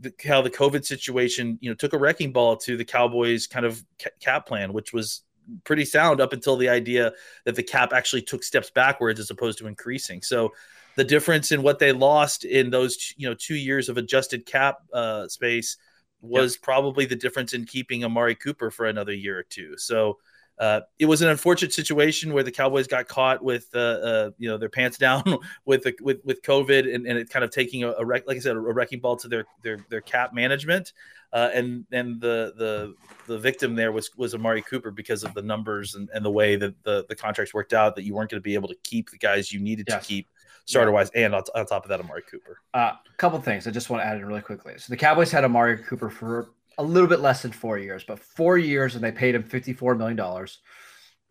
the, 0.00 0.12
how 0.26 0.40
the 0.40 0.50
COVID 0.50 0.84
situation 0.84 1.58
you 1.60 1.70
know 1.70 1.74
took 1.74 1.92
a 1.92 1.98
wrecking 1.98 2.32
ball 2.32 2.56
to 2.56 2.76
the 2.76 2.84
Cowboys 2.84 3.46
kind 3.46 3.66
of 3.66 3.84
cap 4.18 4.46
plan, 4.46 4.72
which 4.72 4.92
was 4.92 5.22
pretty 5.64 5.84
sound 5.84 6.20
up 6.20 6.32
until 6.32 6.56
the 6.56 6.68
idea 6.68 7.12
that 7.44 7.54
the 7.54 7.62
cap 7.62 7.92
actually 7.92 8.22
took 8.22 8.42
steps 8.42 8.70
backwards 8.70 9.20
as 9.20 9.30
opposed 9.30 9.58
to 9.58 9.66
increasing. 9.66 10.22
So 10.22 10.52
the 10.96 11.04
difference 11.04 11.52
in 11.52 11.62
what 11.62 11.78
they 11.78 11.92
lost 11.92 12.44
in 12.44 12.70
those 12.70 13.14
you 13.18 13.28
know 13.28 13.34
two 13.34 13.54
years 13.56 13.90
of 13.90 13.98
adjusted 13.98 14.46
cap 14.46 14.78
uh, 14.92 15.28
space 15.28 15.76
was 16.20 16.54
yep. 16.54 16.62
probably 16.62 17.06
the 17.06 17.16
difference 17.16 17.52
in 17.52 17.64
keeping 17.64 18.04
Amari 18.04 18.34
Cooper 18.34 18.70
for 18.70 18.86
another 18.86 19.12
year 19.12 19.38
or 19.38 19.42
two. 19.44 19.76
So 19.76 20.18
uh, 20.58 20.80
it 20.98 21.06
was 21.06 21.22
an 21.22 21.28
unfortunate 21.28 21.72
situation 21.72 22.32
where 22.32 22.42
the 22.42 22.50
Cowboys 22.50 22.88
got 22.88 23.06
caught 23.06 23.42
with 23.44 23.68
uh, 23.74 23.78
uh, 23.78 24.30
you 24.38 24.48
know 24.48 24.58
their 24.58 24.68
pants 24.68 24.98
down 25.06 25.22
with 25.64 25.84
the, 25.84 25.94
with 26.00 26.24
with 26.24 26.42
COVID 26.42 26.92
and, 26.92 27.06
and 27.06 27.18
it 27.18 27.30
kind 27.30 27.44
of 27.44 27.50
taking 27.50 27.84
a, 27.84 27.92
a 27.92 28.04
wreck, 28.04 28.24
like 28.26 28.36
I 28.36 28.40
said 28.40 28.56
a 28.56 28.60
wrecking 28.60 29.00
ball 29.00 29.16
to 29.16 29.28
their 29.28 29.44
their 29.62 29.78
their 29.88 30.00
cap 30.00 30.34
management. 30.34 30.92
Uh, 31.30 31.50
and 31.52 31.84
and 31.92 32.20
the 32.20 32.54
the 32.56 32.94
the 33.26 33.38
victim 33.38 33.74
there 33.74 33.92
was 33.92 34.10
was 34.16 34.34
Amari 34.34 34.62
Cooper 34.62 34.90
because 34.90 35.24
of 35.24 35.34
the 35.34 35.42
numbers 35.42 35.94
and, 35.94 36.08
and 36.14 36.24
the 36.24 36.30
way 36.30 36.56
that 36.56 36.82
the 36.84 37.04
the 37.08 37.14
contracts 37.14 37.52
worked 37.52 37.74
out 37.74 37.94
that 37.96 38.04
you 38.04 38.14
weren't 38.14 38.30
going 38.30 38.40
to 38.40 38.44
be 38.44 38.54
able 38.54 38.68
to 38.68 38.76
keep 38.82 39.10
the 39.10 39.18
guys 39.18 39.52
you 39.52 39.60
needed 39.60 39.86
to 39.88 40.00
keep 40.00 40.26
starter 40.68 40.92
wise, 40.92 41.10
and 41.10 41.34
on, 41.34 41.42
on, 41.54 41.66
top 41.66 41.84
of 41.84 41.88
that, 41.88 41.98
Amari 41.98 42.22
Cooper. 42.30 42.58
A 42.74 42.78
uh, 42.78 42.96
couple 43.16 43.40
things 43.40 43.66
I 43.66 43.70
just 43.70 43.88
want 43.88 44.02
to 44.02 44.06
add 44.06 44.18
in 44.18 44.24
really 44.24 44.42
quickly. 44.42 44.74
So 44.76 44.90
the 44.90 44.96
Cowboys 44.96 45.30
had 45.30 45.44
Amari 45.44 45.78
Cooper 45.78 46.10
for 46.10 46.50
a 46.76 46.82
little 46.82 47.08
bit 47.08 47.20
less 47.20 47.42
than 47.42 47.52
four 47.52 47.78
years, 47.78 48.04
but 48.06 48.18
four 48.18 48.58
years, 48.58 48.94
and 48.94 49.02
they 49.02 49.10
paid 49.10 49.34
him 49.34 49.42
fifty-four 49.42 49.94
million 49.94 50.16
dollars. 50.16 50.60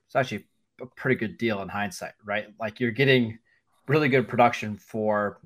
It's 0.08 0.16
actually 0.16 0.48
a 0.82 0.88
pretty 0.88 1.16
good 1.16 1.38
deal 1.38 1.62
in 1.62 1.70
hindsight, 1.70 2.14
right? 2.26 2.48
Like 2.60 2.80
you're 2.80 2.92
getting 2.92 3.38
really 3.88 4.10
good 4.10 4.28
production 4.28 4.78
for 4.78 5.40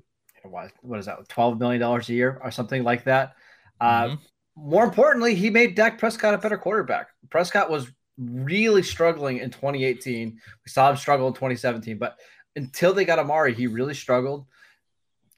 what, 0.44 0.72
what 0.82 1.00
is 1.00 1.06
that, 1.06 1.28
twelve 1.28 1.60
million 1.60 1.82
dollars 1.82 2.10
a 2.10 2.14
year 2.14 2.40
or 2.44 2.50
something 2.50 2.84
like 2.84 3.04
that. 3.04 3.36
Uh, 3.80 4.04
mm-hmm. 4.06 4.14
Uh, 4.14 4.18
more 4.56 4.84
importantly, 4.84 5.36
he 5.36 5.50
made 5.50 5.76
Dak 5.76 5.98
Prescott 5.98 6.34
a 6.34 6.38
better 6.38 6.58
quarterback. 6.58 7.08
Prescott 7.30 7.70
was 7.70 7.92
really 8.18 8.84
struggling 8.84 9.38
in 9.38 9.50
2018. 9.50 10.30
We 10.30 10.70
saw 10.70 10.90
him 10.90 10.98
struggle 10.98 11.28
in 11.28 11.34
2017, 11.34 11.98
but 11.98 12.18
until 12.56 12.94
they 12.94 13.06
got 13.06 13.20
Amari, 13.20 13.54
he 13.54 13.68
really 13.68 13.94
struggled. 13.94 14.46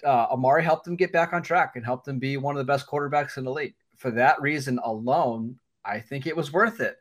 Uh, 0.04 0.28
Amari 0.32 0.64
helped 0.64 0.88
him 0.88 0.96
get 0.96 1.12
back 1.12 1.34
on 1.34 1.42
track 1.42 1.74
and 1.76 1.86
helped 1.86 2.08
him 2.08 2.20
be 2.20 2.38
one 2.38 2.56
of 2.56 2.60
the 2.60 2.72
best 2.72 2.88
quarterbacks 2.88 3.38
in 3.38 3.44
the 3.44 3.52
league. 3.52 3.76
For 3.98 4.12
that 4.12 4.42
reason 4.42 4.80
alone, 4.84 5.60
I 5.86 6.00
think 6.00 6.28
it 6.28 6.36
was 6.36 6.52
worth 6.52 6.82
it. 6.82 6.98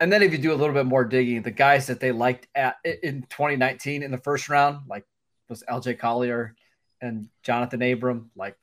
And 0.00 0.12
then 0.12 0.22
if 0.22 0.32
you 0.32 0.38
do 0.38 0.52
a 0.52 0.56
little 0.56 0.74
bit 0.74 0.86
more 0.86 1.04
digging, 1.04 1.42
the 1.42 1.50
guys 1.50 1.86
that 1.86 2.00
they 2.00 2.12
liked 2.12 2.48
at 2.54 2.76
in 2.84 3.22
2019 3.30 4.02
in 4.02 4.10
the 4.10 4.18
first 4.18 4.48
round, 4.48 4.80
like 4.88 5.04
was 5.48 5.62
LJ 5.68 5.98
Collier 5.98 6.54
and 7.00 7.28
Jonathan 7.42 7.82
Abram, 7.82 8.30
like 8.36 8.56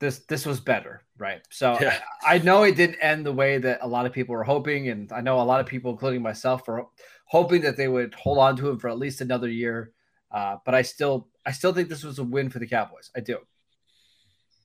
this 0.00 0.20
this 0.20 0.46
was 0.46 0.60
better, 0.60 1.02
right? 1.18 1.40
So 1.50 1.78
yeah. 1.80 2.00
I, 2.22 2.36
I 2.36 2.38
know 2.38 2.62
it 2.62 2.76
didn't 2.76 2.98
end 3.00 3.24
the 3.24 3.32
way 3.32 3.58
that 3.58 3.80
a 3.82 3.88
lot 3.88 4.06
of 4.06 4.12
people 4.12 4.34
were 4.34 4.44
hoping, 4.44 4.88
and 4.88 5.12
I 5.12 5.20
know 5.20 5.40
a 5.40 5.42
lot 5.42 5.60
of 5.60 5.66
people, 5.66 5.90
including 5.90 6.22
myself, 6.22 6.66
were 6.66 6.86
hoping 7.26 7.62
that 7.62 7.76
they 7.76 7.88
would 7.88 8.14
hold 8.14 8.38
on 8.38 8.56
to 8.56 8.68
him 8.68 8.78
for 8.78 8.88
at 8.88 8.98
least 8.98 9.20
another 9.20 9.48
year. 9.48 9.92
Uh, 10.30 10.56
but 10.64 10.74
I 10.74 10.82
still, 10.82 11.28
I 11.44 11.52
still 11.52 11.72
think 11.72 11.88
this 11.88 12.02
was 12.02 12.18
a 12.18 12.24
win 12.24 12.50
for 12.50 12.58
the 12.58 12.66
Cowboys. 12.66 13.10
I 13.14 13.20
do. 13.20 13.38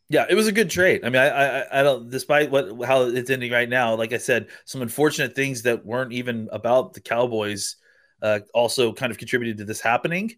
Yeah, 0.10 0.26
it 0.30 0.36
was 0.36 0.48
a 0.48 0.52
good 0.52 0.70
trade. 0.70 1.06
I 1.06 1.10
mean, 1.10 1.22
I, 1.22 1.30
I, 1.62 1.80
I 1.80 1.84
don't, 1.84 2.10
despite 2.10 2.52
what 2.52 2.84
how 2.86 3.04
it's 3.04 3.30
ending 3.30 3.52
right 3.52 3.70
now. 3.70 3.96
Like 3.96 4.12
I 4.12 4.18
said, 4.18 4.48
some 4.66 4.82
unfortunate 4.82 5.36
things 5.36 5.62
that 5.62 5.86
weren't 5.86 6.12
even 6.12 6.50
about 6.52 6.94
the 6.94 7.00
Cowboys 7.00 7.78
uh, 8.22 8.40
also 8.54 8.92
kind 8.92 9.12
of 9.12 9.18
contributed 9.18 9.60
to 9.60 9.66
this 9.66 9.80
happening. 9.80 10.34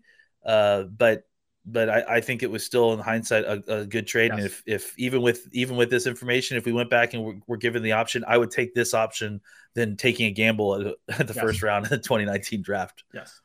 Uh, 0.46 0.84
but 0.84 1.24
but 1.65 1.89
I, 1.89 2.15
I, 2.15 2.22
think 2.22 2.43
it 2.43 2.51
was 2.51 2.65
still 2.65 2.93
in 2.93 3.00
hindsight 3.00 3.46
a, 3.46 3.82
a 3.82 3.86
good 3.86 4.05
trade. 4.05 4.32
Yes. 4.32 4.38
And 4.38 4.46
if, 4.46 4.63
if 4.65 5.00
even 5.00 5.22
with 5.22 5.48
even 5.53 5.77
with 5.77 5.89
this 5.89 6.08
information, 6.08 6.58
if 6.58 6.65
we 6.65 6.74
went 6.74 6.89
back 6.89 7.13
and 7.13 7.24
were, 7.24 7.36
were 7.48 7.58
given 7.58 7.84
the 7.84 7.93
option, 7.93 8.24
I 8.27 8.38
would 8.38 8.51
take 8.51 8.74
this 8.74 8.93
option 8.93 9.41
than 9.74 9.96
taking 9.96 10.27
a 10.27 10.32
gamble 10.32 10.75
at, 10.75 10.88
at 11.20 11.27
the 11.27 11.34
yes. 11.34 11.43
first 11.43 11.63
round 11.63 11.86
of 11.86 11.89
the 11.89 11.98
2019 11.98 12.62
draft. 12.62 13.03
Yes. 13.13 13.39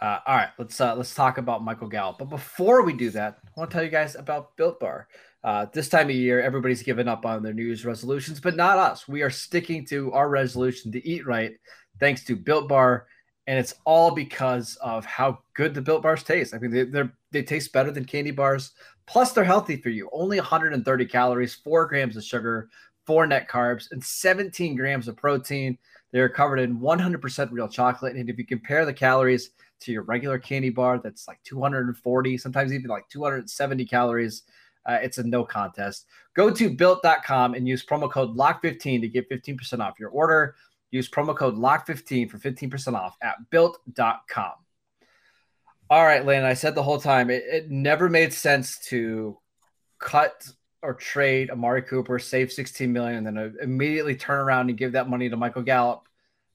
Uh, 0.00 0.18
all 0.26 0.34
right, 0.34 0.48
let's 0.58 0.80
uh, 0.80 0.96
let's 0.96 1.14
talk 1.14 1.38
about 1.38 1.62
Michael 1.62 1.86
Gallup. 1.86 2.18
But 2.18 2.28
before 2.28 2.82
we 2.82 2.92
do 2.92 3.10
that, 3.10 3.38
I 3.44 3.60
want 3.60 3.70
to 3.70 3.74
tell 3.74 3.84
you 3.84 3.90
guys 3.90 4.16
about 4.16 4.56
Built 4.56 4.80
Bar. 4.80 5.06
Uh, 5.44 5.66
this 5.72 5.88
time 5.88 6.08
of 6.08 6.16
year, 6.16 6.40
everybody's 6.40 6.82
given 6.82 7.06
up 7.06 7.24
on 7.24 7.42
their 7.42 7.52
New 7.52 7.64
Year's 7.64 7.84
resolutions, 7.84 8.40
but 8.40 8.56
not 8.56 8.78
us. 8.78 9.06
We 9.06 9.22
are 9.22 9.30
sticking 9.30 9.84
to 9.86 10.12
our 10.12 10.28
resolution 10.28 10.90
to 10.92 11.08
eat 11.08 11.26
right, 11.26 11.52
thanks 12.00 12.24
to 12.24 12.36
Built 12.36 12.68
Bar 12.68 13.06
and 13.46 13.58
it's 13.58 13.74
all 13.84 14.10
because 14.10 14.76
of 14.76 15.04
how 15.04 15.38
good 15.54 15.74
the 15.74 15.80
built 15.80 16.02
bars 16.02 16.22
taste. 16.22 16.54
I 16.54 16.58
mean, 16.58 16.70
they 16.70 16.84
they 16.84 17.02
they 17.30 17.42
taste 17.42 17.72
better 17.72 17.90
than 17.90 18.04
candy 18.04 18.30
bars. 18.30 18.72
Plus, 19.06 19.32
they're 19.32 19.44
healthy 19.44 19.76
for 19.76 19.90
you. 19.90 20.08
Only 20.12 20.38
130 20.38 21.06
calories, 21.06 21.54
four 21.54 21.86
grams 21.86 22.16
of 22.16 22.24
sugar, 22.24 22.68
four 23.04 23.26
net 23.26 23.48
carbs, 23.48 23.90
and 23.90 24.02
17 24.02 24.76
grams 24.76 25.08
of 25.08 25.16
protein. 25.16 25.76
They're 26.12 26.28
covered 26.28 26.58
in 26.58 26.78
100% 26.78 27.50
real 27.50 27.68
chocolate. 27.68 28.16
And 28.16 28.28
if 28.28 28.38
you 28.38 28.46
compare 28.46 28.84
the 28.84 28.92
calories 28.92 29.50
to 29.80 29.92
your 29.92 30.02
regular 30.02 30.38
candy 30.38 30.70
bar, 30.70 31.00
that's 31.02 31.26
like 31.26 31.40
240, 31.44 32.38
sometimes 32.38 32.72
even 32.72 32.90
like 32.90 33.08
270 33.08 33.84
calories. 33.86 34.42
Uh, 34.84 34.98
it's 35.00 35.18
a 35.18 35.22
no 35.22 35.44
contest. 35.44 36.06
Go 36.34 36.50
to 36.50 36.70
built.com 36.70 37.54
and 37.54 37.66
use 37.66 37.84
promo 37.84 38.10
code 38.10 38.36
LOCK15 38.36 39.00
to 39.00 39.08
get 39.08 39.30
15% 39.30 39.80
off 39.80 39.98
your 39.98 40.10
order. 40.10 40.54
Use 40.92 41.08
promo 41.08 41.34
code 41.34 41.56
LOCK15 41.56 42.30
for 42.30 42.38
15% 42.38 42.94
off 42.94 43.16
at 43.20 43.34
built.com. 43.50 44.52
All 45.90 46.04
right, 46.04 46.24
Lane, 46.24 46.44
I 46.44 46.54
said 46.54 46.74
the 46.74 46.82
whole 46.82 47.00
time 47.00 47.30
it, 47.30 47.42
it 47.50 47.70
never 47.70 48.08
made 48.08 48.32
sense 48.32 48.78
to 48.88 49.38
cut 49.98 50.46
or 50.82 50.94
trade 50.94 51.50
Amari 51.50 51.82
Cooper, 51.82 52.18
save 52.18 52.52
16 52.52 52.92
million, 52.92 53.26
and 53.26 53.36
then 53.36 53.56
immediately 53.62 54.16
turn 54.16 54.40
around 54.40 54.68
and 54.68 54.78
give 54.78 54.92
that 54.92 55.08
money 55.08 55.28
to 55.28 55.36
Michael 55.36 55.62
Gallup. 55.62 56.08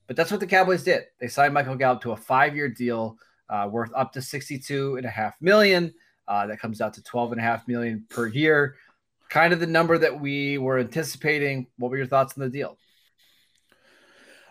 But 0.05 0.15
that's 0.15 0.31
what 0.31 0.39
the 0.39 0.47
Cowboys 0.47 0.83
did. 0.83 1.03
They 1.19 1.27
signed 1.27 1.53
Michael 1.53 1.75
Gallup 1.75 2.01
to 2.01 2.11
a 2.11 2.17
five-year 2.17 2.69
deal 2.69 3.17
uh, 3.49 3.67
worth 3.71 3.91
up 3.95 4.13
to 4.13 4.21
62 4.21 4.97
and 4.97 5.05
a 5.05 5.09
half 5.09 5.35
million. 5.41 5.93
Uh, 6.27 6.45
that 6.47 6.59
comes 6.59 6.81
out 6.81 6.93
to 6.95 7.03
12 7.03 7.33
and 7.33 7.41
a 7.41 7.43
half 7.43 7.67
million 7.67 8.05
per 8.09 8.27
year. 8.27 8.75
Kind 9.29 9.53
of 9.53 9.59
the 9.59 9.67
number 9.67 9.97
that 9.97 10.19
we 10.19 10.57
were 10.57 10.77
anticipating. 10.79 11.67
What 11.77 11.89
were 11.89 11.97
your 11.97 12.05
thoughts 12.05 12.37
on 12.37 12.43
the 12.43 12.49
deal? 12.49 12.77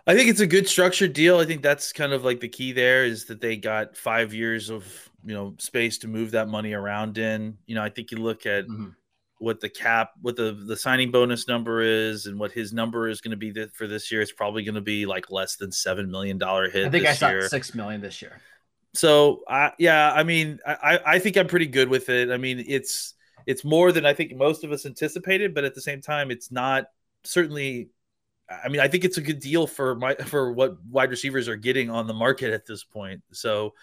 I 0.06 0.14
think 0.14 0.30
it's 0.30 0.40
a 0.40 0.46
good 0.46 0.68
structured 0.68 1.12
deal. 1.12 1.38
I 1.38 1.44
think 1.44 1.62
that's 1.62 1.92
kind 1.92 2.12
of 2.12 2.24
like 2.24 2.40
the 2.40 2.48
key 2.48 2.72
there 2.72 3.04
is 3.04 3.24
that 3.24 3.40
they 3.40 3.56
got 3.56 3.96
five 3.96 4.32
years 4.32 4.70
of 4.70 4.84
you 5.24 5.34
know 5.34 5.54
space 5.58 5.98
to 5.98 6.08
move 6.08 6.30
that 6.30 6.48
money 6.48 6.72
around 6.72 7.18
in. 7.18 7.58
You 7.66 7.74
know, 7.74 7.82
I 7.82 7.90
think 7.90 8.12
you 8.12 8.18
look 8.18 8.46
at 8.46 8.68
mm-hmm. 8.68 8.90
what 9.38 9.60
the 9.60 9.68
cap, 9.68 10.12
what 10.22 10.36
the 10.36 10.52
the 10.52 10.76
signing 10.76 11.10
bonus 11.10 11.48
number 11.48 11.80
is, 11.80 12.26
and 12.26 12.38
what 12.38 12.52
his 12.52 12.72
number 12.72 13.08
is 13.08 13.20
going 13.20 13.32
to 13.32 13.36
be 13.36 13.52
th- 13.52 13.70
for 13.72 13.88
this 13.88 14.12
year. 14.12 14.20
It's 14.22 14.32
probably 14.32 14.62
going 14.62 14.76
to 14.76 14.80
be 14.80 15.06
like 15.06 15.30
less 15.32 15.56
than 15.56 15.72
seven 15.72 16.08
million 16.08 16.38
dollar 16.38 16.70
hit. 16.70 16.86
I 16.86 16.90
think 16.90 17.06
I 17.06 17.12
saw 17.12 17.30
year. 17.30 17.48
six 17.48 17.74
million 17.74 18.00
this 18.00 18.22
year. 18.22 18.40
So, 18.94 19.42
uh, 19.48 19.70
yeah, 19.78 20.12
I 20.12 20.22
mean, 20.22 20.60
I 20.64 21.00
I 21.04 21.18
think 21.18 21.36
I'm 21.36 21.48
pretty 21.48 21.66
good 21.66 21.88
with 21.88 22.08
it. 22.10 22.30
I 22.30 22.36
mean, 22.36 22.64
it's 22.64 23.14
it's 23.44 23.64
more 23.64 23.90
than 23.90 24.06
I 24.06 24.14
think 24.14 24.36
most 24.36 24.62
of 24.62 24.70
us 24.70 24.86
anticipated, 24.86 25.52
but 25.52 25.64
at 25.64 25.74
the 25.74 25.80
same 25.80 26.00
time, 26.00 26.30
it's 26.30 26.52
not 26.52 26.84
certainly 27.24 27.90
I 28.48 28.68
mean, 28.68 28.80
I 28.80 28.88
think 28.88 29.04
it's 29.04 29.18
a 29.18 29.22
good 29.22 29.40
deal 29.40 29.66
for 29.66 29.94
my 29.94 30.14
for 30.26 30.52
what 30.52 30.76
wide 30.84 31.10
receivers 31.10 31.48
are 31.48 31.56
getting 31.56 31.90
on 31.90 32.06
the 32.06 32.14
market 32.14 32.52
at 32.52 32.66
this 32.66 32.84
point. 32.84 33.22
So 33.32 33.74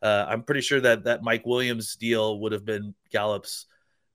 uh, 0.00 0.26
I'm 0.28 0.42
pretty 0.42 0.60
sure 0.60 0.80
that 0.80 1.04
that 1.04 1.22
Mike 1.22 1.46
Williams 1.46 1.96
deal 1.96 2.40
would 2.40 2.52
have 2.52 2.64
been 2.64 2.94
Gallup's 3.10 3.66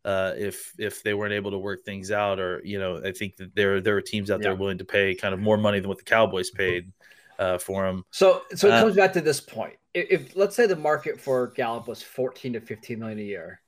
uh, 0.06 0.34
if 0.38 0.74
if 0.78 1.04
they 1.04 1.14
weren't 1.14 1.34
able 1.34 1.52
to 1.52 1.58
work 1.58 1.84
things 1.84 2.12
out, 2.12 2.40
or 2.40 2.62
you 2.64 2.80
know, 2.80 3.02
I 3.04 3.12
think 3.12 3.36
that 3.38 3.56
there 3.56 3.82
there 3.82 3.98
are 3.98 4.02
teams 4.02 4.32
out 4.32 4.40
yeah. 4.40 4.50
there 4.50 4.56
willing 4.56 4.78
to 4.78 4.86
pay 4.86 5.14
kind 5.16 5.34
of 5.34 5.40
more 5.40 5.58
money 5.58 5.80
than 5.80 5.90
what 5.90 5.98
the 5.98 6.06
Cowboys 6.06 6.50
paid 6.50 6.92
uh, 7.40 7.58
for 7.58 7.86
him. 7.86 8.06
So 8.12 8.44
so 8.56 8.68
it 8.68 8.74
uh, 8.74 8.82
comes 8.82 8.96
back 8.96 9.14
to 9.14 9.22
this 9.22 9.42
point. 9.42 9.76
If, 9.94 10.08
if 10.10 10.36
let's 10.36 10.56
say 10.56 10.66
the 10.66 10.76
market 10.76 11.20
for 11.20 11.48
Gallup 11.48 11.88
was 11.88 12.02
14 12.02 12.54
to 12.54 12.62
15 12.62 13.00
million 13.00 13.20
a 13.20 13.24
year, 13.24 13.62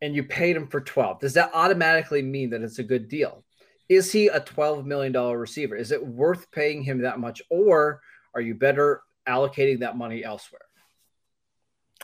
and 0.00 0.14
you 0.14 0.24
paid 0.24 0.56
him 0.56 0.66
for 0.66 0.80
12, 0.80 1.20
does 1.20 1.34
that 1.34 1.50
automatically 1.54 2.22
mean 2.22 2.50
that 2.50 2.62
it's 2.62 2.80
a 2.80 2.84
good 2.84 3.08
deal? 3.08 3.44
Is 3.88 4.12
he 4.12 4.28
a 4.28 4.40
$12 4.40 4.84
million 4.84 5.12
receiver? 5.12 5.76
Is 5.76 5.92
it 5.92 6.04
worth 6.04 6.50
paying 6.50 6.82
him 6.82 7.02
that 7.02 7.20
much, 7.20 7.42
or 7.50 8.00
are 8.34 8.40
you 8.40 8.54
better 8.54 9.02
allocating 9.26 9.80
that 9.80 9.96
money 9.96 10.24
elsewhere? 10.24 10.62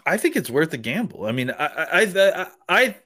I 0.07 0.17
think 0.17 0.37
it's 0.37 0.51
worth 0.51 0.73
a 0.73 0.79
gamble. 0.79 1.27
I 1.27 1.33
mean, 1.33 1.51
I, 1.51 1.67
I, 1.69 2.47
I, 2.69 2.97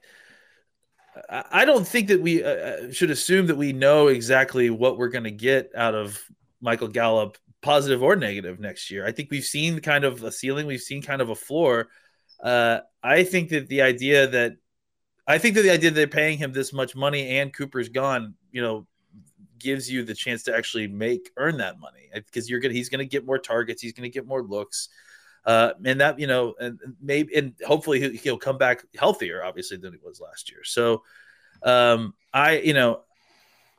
I, 1.29 1.65
don't 1.65 1.87
think 1.87 2.07
that 2.07 2.21
we 2.21 2.43
uh, 2.43 2.49
uh 2.49 2.91
should 2.91 3.11
assume 3.11 3.47
that 3.47 3.57
we 3.57 3.73
know 3.73 4.07
exactly 4.07 4.69
what 4.69 4.97
we're 4.97 5.09
going 5.09 5.23
to 5.25 5.31
get 5.31 5.71
out 5.75 5.95
of 5.95 6.21
Michael 6.61 6.87
Gallup, 6.87 7.37
positive 7.61 8.01
or 8.03 8.15
negative 8.15 8.59
next 8.59 8.89
year. 8.89 9.05
I 9.05 9.11
think 9.11 9.29
we've 9.31 9.45
seen 9.45 9.79
kind 9.79 10.03
of 10.03 10.23
a 10.23 10.31
ceiling, 10.31 10.65
we've 10.65 10.81
seen 10.81 11.01
kind 11.01 11.21
of 11.21 11.29
a 11.29 11.35
floor. 11.35 11.89
Uh, 12.41 12.79
I 13.03 13.23
think 13.23 13.49
that 13.49 13.67
the 13.67 13.81
idea 13.81 14.27
that 14.27 14.57
I 15.29 15.37
think 15.37 15.53
that 15.55 15.61
the 15.61 15.69
idea 15.69 15.91
that 15.91 15.95
they're 15.95 16.07
paying 16.07 16.39
him 16.39 16.51
this 16.51 16.73
much 16.73 16.95
money 16.95 17.37
and 17.37 17.53
Cooper's 17.53 17.87
gone, 17.87 18.33
you 18.51 18.63
know, 18.63 18.87
gives 19.59 19.91
you 19.91 20.03
the 20.03 20.15
chance 20.15 20.41
to 20.43 20.55
actually 20.55 20.87
make 20.87 21.29
earn 21.37 21.57
that 21.57 21.79
money 21.79 22.09
because 22.13 22.49
you're 22.49 22.59
gonna 22.59 22.73
he's 22.73 22.89
gonna 22.89 23.05
get 23.05 23.25
more 23.25 23.37
targets, 23.37 23.81
he's 23.81 23.93
gonna 23.93 24.09
get 24.09 24.25
more 24.25 24.41
looks. 24.41 24.89
Uh, 25.45 25.73
and 25.85 26.01
that 26.01 26.19
you 26.19 26.27
know, 26.27 26.55
and 26.59 26.79
maybe 27.01 27.35
and 27.35 27.53
hopefully 27.65 28.17
he'll 28.17 28.37
come 28.37 28.57
back 28.57 28.83
healthier, 28.97 29.43
obviously, 29.43 29.77
than 29.77 29.93
he 29.93 29.99
was 30.03 30.19
last 30.19 30.49
year. 30.51 30.63
So, 30.63 31.03
um, 31.63 32.15
I 32.33 32.59
you 32.59 32.73
know, 32.73 33.01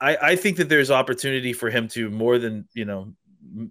I 0.01 0.17
I 0.17 0.37
think 0.37 0.57
that 0.59 0.69
there's 0.69 0.91
opportunity 0.91 1.53
for 1.53 1.69
him 1.69 1.89
to 1.89 2.11
more 2.11 2.39
than 2.39 2.69
you 2.75 2.85
know 2.85 3.13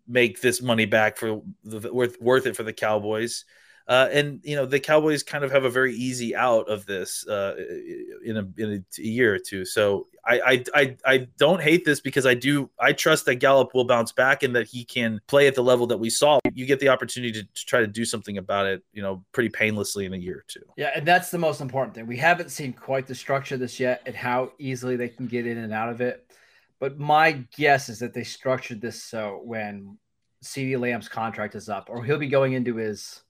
make 0.08 0.42
this 0.42 0.62
money 0.62 0.86
back 0.86 1.18
for 1.18 1.42
the 1.64 1.94
worth 1.94 2.22
worth 2.22 2.46
it 2.46 2.56
for 2.56 2.64
the 2.64 2.74
Cowboys. 2.74 3.46
Uh, 3.90 4.08
and 4.12 4.40
you 4.44 4.56
know 4.56 4.68
the 4.68 4.80
Cowboys 4.80 5.24
kind 5.24 5.44
of 5.44 5.52
have 5.52 5.64
a 5.64 5.70
very 5.70 5.96
easy 5.96 6.36
out 6.36 6.70
of 6.70 6.86
this 6.86 7.28
uh, 7.28 7.56
in, 8.24 8.38
a, 8.38 8.62
in 8.62 8.86
a 9.00 9.02
year 9.02 9.34
or 9.34 9.40
two. 9.40 9.66
So 9.66 10.06
I, 10.24 10.40
I, 10.40 10.64
I 10.76 10.98
I 11.06 11.18
don't 11.40 11.60
hate 11.60 11.86
this 11.86 12.00
because 12.00 12.28
I 12.28 12.36
do 12.36 12.70
I 12.80 12.94
trust 12.94 13.26
that 13.26 13.36
Gallup 13.36 13.74
will 13.74 13.86
bounce 13.86 14.12
back 14.12 14.44
and 14.44 14.56
that 14.56 14.68
he 14.68 14.86
can 14.86 15.20
play 15.26 15.48
at 15.48 15.56
the 15.56 15.64
level 15.64 15.88
that 15.88 15.98
we 15.98 16.12
saw. 16.12 16.40
You 16.54 16.68
get 16.68 16.80
the 16.80 16.90
opportunity 16.90 17.42
to, 17.42 17.44
to 17.44 17.66
try 17.66 17.80
to 17.80 17.88
do 17.88 18.06
something 18.06 18.38
about 18.38 18.68
it, 18.68 18.84
you 18.94 19.02
know, 19.02 19.24
pretty 19.32 19.50
painlessly 19.50 20.06
in 20.06 20.14
a 20.14 20.18
year 20.18 20.38
or 20.38 20.46
two. 20.48 20.62
Yeah, 20.78 20.92
and 20.96 21.04
that's 21.04 21.32
the 21.32 21.40
most 21.40 21.60
important 21.60 21.96
thing. 21.96 22.06
We 22.06 22.18
haven't 22.18 22.52
seen 22.52 22.74
quite 22.74 23.08
the 23.08 23.16
structure 23.16 23.56
of 23.56 23.60
this 23.60 23.80
yet 23.80 24.04
and 24.06 24.16
how 24.16 24.52
easily 24.60 24.98
they 24.98 25.10
can 25.10 25.26
get 25.26 25.48
in 25.48 25.58
and 25.58 25.74
out 25.74 25.90
of 25.90 26.00
it. 26.00 26.32
But 26.80 27.00
my 27.00 27.44
guess 27.58 27.90
is 27.90 27.98
that 28.00 28.14
they 28.14 28.24
structured 28.24 28.82
this 28.82 29.02
so 29.02 29.42
when 29.44 29.98
CeeDee 30.44 30.80
Lamb's 30.80 31.10
contract 31.10 31.56
is 31.56 31.70
up, 31.70 31.90
or 31.90 32.04
he'll 32.04 32.20
be 32.20 32.28
going 32.28 32.54
into 32.54 32.76
his 32.76 33.24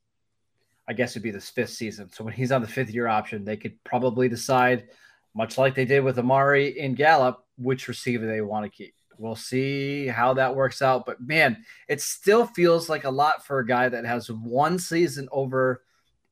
I 0.90 0.94
guess 0.94 1.12
it'd 1.12 1.22
be 1.22 1.30
this 1.30 1.52
fifth 1.52 1.70
season. 1.70 2.12
So 2.12 2.24
when 2.24 2.34
he's 2.34 2.52
on 2.52 2.62
the 2.62 2.68
fifth 2.68 2.90
year 2.90 3.08
option, 3.08 3.46
they 3.46 3.58
could 3.58 3.82
probably 3.84 4.28
decide, 4.28 4.90
much 5.36 5.60
like 5.60 5.76
they 5.76 5.86
did 5.86 6.04
with 6.04 6.18
Amari 6.18 6.80
and 6.80 6.98
Gallup, 6.98 7.46
which 7.60 7.88
receiver 7.88 8.26
they 8.26 8.42
want 8.42 8.66
to 8.66 8.76
keep. 8.76 8.96
We'll 9.20 9.36
see 9.36 10.08
how 10.08 10.34
that 10.34 10.56
works 10.56 10.82
out. 10.82 11.06
But 11.06 11.22
man, 11.22 11.64
it 11.88 12.02
still 12.02 12.48
feels 12.48 12.90
like 12.90 13.04
a 13.04 13.10
lot 13.10 13.46
for 13.46 13.60
a 13.60 13.68
guy 13.68 13.88
that 13.88 14.04
has 14.06 14.32
one 14.32 14.80
season 14.80 15.30
over 15.32 15.84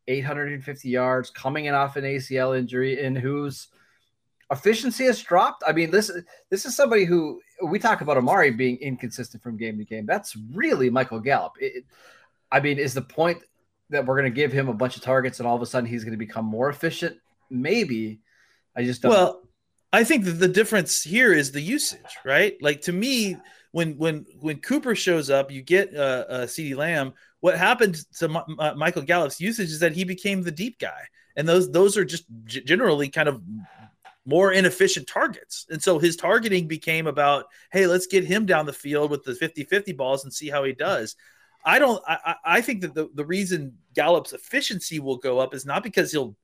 850 0.07 0.89
yards, 0.89 1.29
coming 1.29 1.65
in 1.65 1.75
off 1.75 1.95
an 1.95 2.05
ACL 2.05 2.57
injury, 2.57 3.03
and 3.03 3.15
whose 3.15 3.67
efficiency 4.51 5.05
has 5.05 5.21
dropped. 5.21 5.63
I 5.67 5.71
mean, 5.73 5.91
this 5.91 6.09
this 6.49 6.65
is 6.65 6.75
somebody 6.75 7.05
who 7.05 7.41
we 7.63 7.77
talk 7.77 8.01
about 8.01 8.17
Amari 8.17 8.51
being 8.51 8.77
inconsistent 8.77 9.43
from 9.43 9.57
game 9.57 9.77
to 9.77 9.85
game. 9.85 10.07
That's 10.07 10.35
really 10.53 10.89
Michael 10.89 11.19
Gallup. 11.19 11.53
It, 11.59 11.83
I 12.51 12.61
mean, 12.61 12.79
is 12.79 12.93
the 12.93 13.01
point 13.01 13.39
that 13.89 14.05
we're 14.05 14.19
going 14.19 14.31
to 14.31 14.35
give 14.35 14.51
him 14.51 14.69
a 14.69 14.73
bunch 14.73 14.95
of 14.95 15.01
targets 15.01 15.39
and 15.39 15.47
all 15.47 15.55
of 15.55 15.61
a 15.61 15.65
sudden 15.65 15.89
he's 15.89 16.03
going 16.03 16.13
to 16.13 16.17
become 16.17 16.45
more 16.45 16.69
efficient? 16.69 17.17
Maybe. 17.49 18.19
I 18.75 18.83
just 18.83 19.01
don't. 19.01 19.11
Well, 19.11 19.41
I 19.91 20.03
think 20.03 20.25
that 20.25 20.33
the 20.33 20.47
difference 20.47 21.01
here 21.01 21.33
is 21.33 21.51
the 21.51 21.61
usage, 21.61 22.17
right? 22.25 22.55
Like 22.61 22.81
to 22.81 22.93
me, 22.93 23.37
when 23.71 23.97
when 23.97 24.25
when 24.39 24.59
Cooper 24.59 24.95
shows 24.95 25.29
up, 25.29 25.51
you 25.51 25.61
get 25.61 25.95
uh, 25.95 26.25
uh 26.29 26.45
CeeDee 26.45 26.75
Lamb. 26.75 27.13
What 27.39 27.57
happened 27.57 27.97
to 28.17 28.25
M- 28.25 28.59
M- 28.59 28.77
Michael 28.77 29.03
Gallup's 29.03 29.39
usage 29.39 29.69
is 29.69 29.79
that 29.79 29.93
he 29.93 30.03
became 30.03 30.41
the 30.41 30.51
deep 30.51 30.79
guy, 30.79 31.07
and 31.35 31.47
those 31.47 31.71
those 31.71 31.97
are 31.97 32.05
just 32.05 32.25
g- 32.45 32.63
generally 32.63 33.09
kind 33.09 33.29
of 33.29 33.41
more 34.25 34.51
inefficient 34.51 35.07
targets. 35.07 35.65
And 35.69 35.81
so 35.81 35.99
his 35.99 36.17
targeting 36.17 36.67
became 36.67 37.07
about, 37.07 37.45
hey, 37.71 37.87
let's 37.87 38.07
get 38.07 38.25
him 38.25 38.45
down 38.45 38.65
the 38.65 38.73
field 38.73 39.09
with 39.09 39.23
the 39.23 39.31
50-50 39.31 39.95
balls 39.95 40.25
and 40.25 40.33
see 40.33 40.49
how 40.49 40.65
he 40.65 40.73
does. 40.73 41.15
I 41.65 41.79
don't. 41.79 42.01
I, 42.07 42.35
I 42.45 42.61
think 42.61 42.81
that 42.81 42.93
the, 42.93 43.09
the 43.13 43.25
reason 43.25 43.77
Gallup's 43.93 44.33
efficiency 44.33 44.99
will 44.99 45.17
go 45.17 45.39
up 45.39 45.53
is 45.53 45.65
not 45.65 45.83
because 45.83 46.11
he'll 46.11 46.35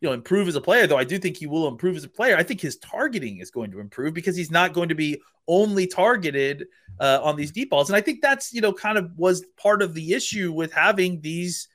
you 0.00 0.08
know 0.08 0.12
improve 0.12 0.46
as 0.46 0.56
a 0.56 0.60
player 0.60 0.86
though 0.86 0.98
i 0.98 1.04
do 1.04 1.18
think 1.18 1.38
he 1.38 1.46
will 1.46 1.68
improve 1.68 1.96
as 1.96 2.04
a 2.04 2.08
player 2.08 2.36
i 2.36 2.42
think 2.42 2.60
his 2.60 2.76
targeting 2.76 3.38
is 3.38 3.50
going 3.50 3.70
to 3.70 3.80
improve 3.80 4.12
because 4.12 4.36
he's 4.36 4.50
not 4.50 4.74
going 4.74 4.90
to 4.90 4.94
be 4.94 5.18
only 5.48 5.86
targeted 5.86 6.66
uh, 7.00 7.18
on 7.22 7.34
these 7.34 7.50
deep 7.50 7.70
balls 7.70 7.88
and 7.88 7.96
i 7.96 8.00
think 8.00 8.20
that's 8.20 8.52
you 8.52 8.60
know 8.60 8.74
kind 8.74 8.98
of 8.98 9.10
was 9.16 9.42
part 9.56 9.80
of 9.80 9.94
the 9.94 10.12
issue 10.12 10.52
with 10.52 10.70
having 10.70 11.18
these 11.22 11.68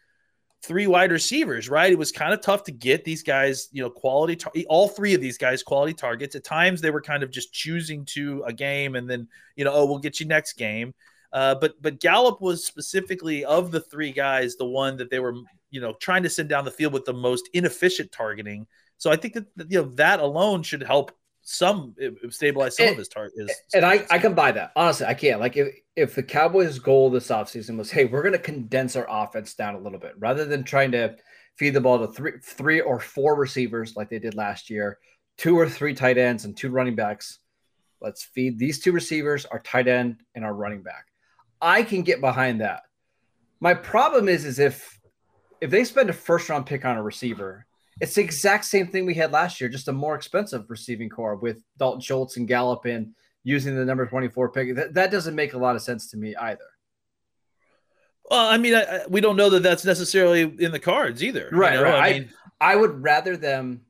three 0.64 0.86
wide 0.86 1.12
receivers, 1.12 1.70
right? 1.70 1.92
It 1.92 1.98
was 1.98 2.12
kind 2.12 2.34
of 2.34 2.42
tough 2.42 2.64
to 2.66 2.72
get 2.72 3.04
these 3.04 3.24
guys, 3.24 3.68
you 3.72 3.82
know, 3.82 3.90
quality, 3.90 4.36
tar- 4.36 4.54
all 4.70 4.88
three 4.88 5.14
of 5.14 5.22
these 5.22 5.38
guys, 5.38 5.64
quality 5.64 5.94
targets. 5.94 6.36
At 6.36 6.44
times 6.44 6.82
they 6.82 6.92
were 6.92 7.02
kind 7.02 7.24
of 7.24 7.32
just 7.32 7.52
choosing 7.52 8.06
to 8.08 8.44
a 8.46 8.54
game 8.54 8.96
and 8.96 9.10
then, 9.10 9.28
you 9.56 9.66
know, 9.66 9.74
oh, 9.74 9.86
we'll 9.86 10.00
get 10.00 10.20
you 10.20 10.28
next 10.28 10.54
game. 10.54 10.94
Uh, 11.34 11.56
but 11.56 11.82
but 11.82 12.00
Gallup 12.00 12.42
was 12.42 12.66
specifically 12.66 13.46
of 13.46 13.72
the 13.72 13.80
three 13.80 14.12
guys 14.12 14.56
the 14.56 14.66
one 14.66 14.98
that 14.98 15.10
they 15.10 15.20
were 15.20 15.36
you 15.70 15.80
know 15.80 15.94
trying 15.94 16.24
to 16.24 16.30
send 16.30 16.50
down 16.50 16.66
the 16.66 16.72
field 16.72 16.94
with 16.94 17.06
the 17.06 17.14
most 17.14 17.50
inefficient 17.54 18.12
targeting. 18.12 18.68
So 18.98 19.12
I 19.12 19.16
think 19.16 19.34
that 19.34 19.46
you 19.72 19.82
know 19.82 19.90
that 19.96 20.20
alone 20.20 20.64
should 20.64 20.84
help 20.84 21.12
some 21.42 21.96
eh, 22.00 22.10
stabilize 22.30 22.78
some 22.78 22.88
and, 22.88 22.94
of 22.94 22.98
eh, 22.98 23.00
his 23.00 23.08
targets. 23.08 23.52
Eh, 23.52 23.78
and 23.78 23.86
I, 23.86 24.06
I 24.10 24.20
can 24.20 24.34
buy 24.34 24.52
that. 24.52 24.72
Honestly, 24.76 25.06
I 25.06 25.14
can't. 25.14 25.40
Like 25.40 25.58
if, 25.58 25.76
if 25.96 26.16
the 26.16 26.24
Cowboys' 26.24 26.80
goal 26.80 27.10
this 27.10 27.30
offseason 27.30 27.78
was, 27.78 27.92
hey, 27.92 28.06
we're 28.06 28.24
gonna 28.24 28.38
condense 28.38 28.96
our 28.96 29.08
offense 29.10 29.54
down 29.54 29.76
a 29.76 29.80
little 29.80 30.00
bit 30.00 30.14
rather 30.20 30.46
than 30.46 30.64
trying 30.64 30.92
to 30.92 31.16
feed 31.58 31.72
the 31.72 31.82
ball 31.82 32.00
to 32.00 32.08
three 32.08 32.34
three 32.44 32.82
or 32.82 33.00
four 33.00 33.36
receivers 33.36 33.96
like 33.96 34.10
they 34.10 34.20
did 34.20 34.36
last 34.36 34.70
year, 34.70 35.00
two 35.38 35.58
or 35.58 35.68
three 35.68 35.94
tight 35.94 36.18
ends 36.18 36.46
and 36.46 36.56
two 36.56 36.70
running 36.70 36.96
backs. 36.96 37.40
Let's 38.02 38.24
feed 38.24 38.58
these 38.58 38.80
two 38.80 38.92
receivers, 38.92 39.46
our 39.46 39.60
tight 39.60 39.88
end, 39.88 40.22
and 40.34 40.44
our 40.44 40.54
running 40.54 40.82
back. 40.82 41.11
I 41.62 41.84
can 41.84 42.02
get 42.02 42.22
behind 42.22 42.62
that. 42.62 42.84
My 43.60 43.74
problem 43.74 44.28
is, 44.28 44.46
is 44.46 44.60
if 44.60 45.00
if 45.62 45.70
they 45.70 45.84
spend 45.84 46.10
a 46.10 46.14
first 46.14 46.50
round 46.50 46.66
pick 46.66 46.86
on 46.86 46.98
a 46.98 47.04
receiver, 47.04 47.68
it's 48.00 48.16
the 48.16 48.22
exact 48.22 48.66
same 48.66 48.88
thing 48.88 49.06
we 49.06 49.14
had 49.14 49.32
last 49.32 49.62
year, 49.62 49.70
just 49.70 49.88
a 49.88 49.94
more 49.94 50.16
expensive 50.16 50.70
receiving 50.70 51.10
corps 51.10 51.36
with 51.36 51.62
Dalton 51.78 52.02
Schultz 52.02 52.38
and 52.38 52.48
Gallup 52.48 52.88
in 52.88 53.14
using 53.44 53.76
the 53.76 53.86
number 53.86 54.06
24 54.08 54.52
pick. 54.52 54.76
That, 54.76 54.94
that 54.96 55.12
doesn't 55.12 55.36
make 55.36 55.54
a 55.54 55.58
lot 55.58 55.76
of 55.76 55.84
sense 55.84 56.10
to 56.12 56.18
me 56.18 56.36
either. 56.36 56.66
Well, 58.30 58.48
I 58.48 58.58
mean, 58.58 58.74
I, 58.74 58.82
I, 58.82 59.08
we 59.08 59.22
don't 59.22 59.36
know 59.36 59.50
that 59.52 59.62
that's 59.62 59.86
necessarily 59.86 60.42
in 60.42 60.72
the 60.72 60.80
cards 60.80 61.22
either. 61.22 61.50
Right. 61.52 61.74
You 61.74 61.80
know? 61.80 61.84
right. 61.84 62.16
I, 62.16 62.20
mean, 62.20 62.30
I 62.60 62.76
would 62.76 63.04
rather 63.04 63.38
them 63.38 63.82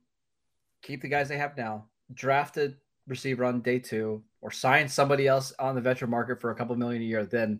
keep 0.82 1.02
the 1.02 1.08
guys 1.08 1.30
they 1.30 1.38
have 1.38 1.56
now, 1.56 1.86
draft 2.14 2.58
a 2.58 2.74
receiver 3.08 3.46
on 3.46 3.62
day 3.62 3.80
two, 3.80 4.24
or 4.42 4.52
sign 4.52 4.88
somebody 4.88 5.28
else 5.28 5.54
on 5.60 5.76
the 5.76 5.82
veteran 5.82 6.12
market 6.12 6.40
for 6.40 6.52
a 6.52 6.56
couple 6.56 6.76
million 6.76 7.02
a 7.02 7.06
year 7.06 7.26
then 7.26 7.60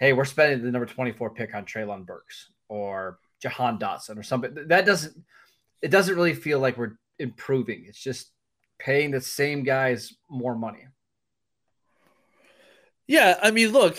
hey, 0.00 0.14
we're 0.14 0.24
spending 0.24 0.64
the 0.64 0.72
number 0.72 0.86
24 0.86 1.30
pick 1.30 1.54
on 1.54 1.64
Treylon 1.64 2.06
Burks 2.06 2.50
or 2.68 3.18
Jahan 3.40 3.78
Dotson 3.78 4.18
or 4.18 4.22
something. 4.22 4.56
That 4.66 4.86
doesn't 4.86 5.14
it 5.82 5.90
doesn't 5.90 6.16
really 6.16 6.34
feel 6.34 6.58
like 6.58 6.76
we're 6.76 6.96
improving. 7.18 7.84
It's 7.86 8.02
just 8.02 8.32
paying 8.78 9.10
the 9.10 9.20
same 9.20 9.62
guys 9.62 10.14
more 10.28 10.54
money. 10.54 10.86
Yeah, 13.06 13.38
I 13.42 13.50
mean, 13.50 13.72
look, 13.72 13.98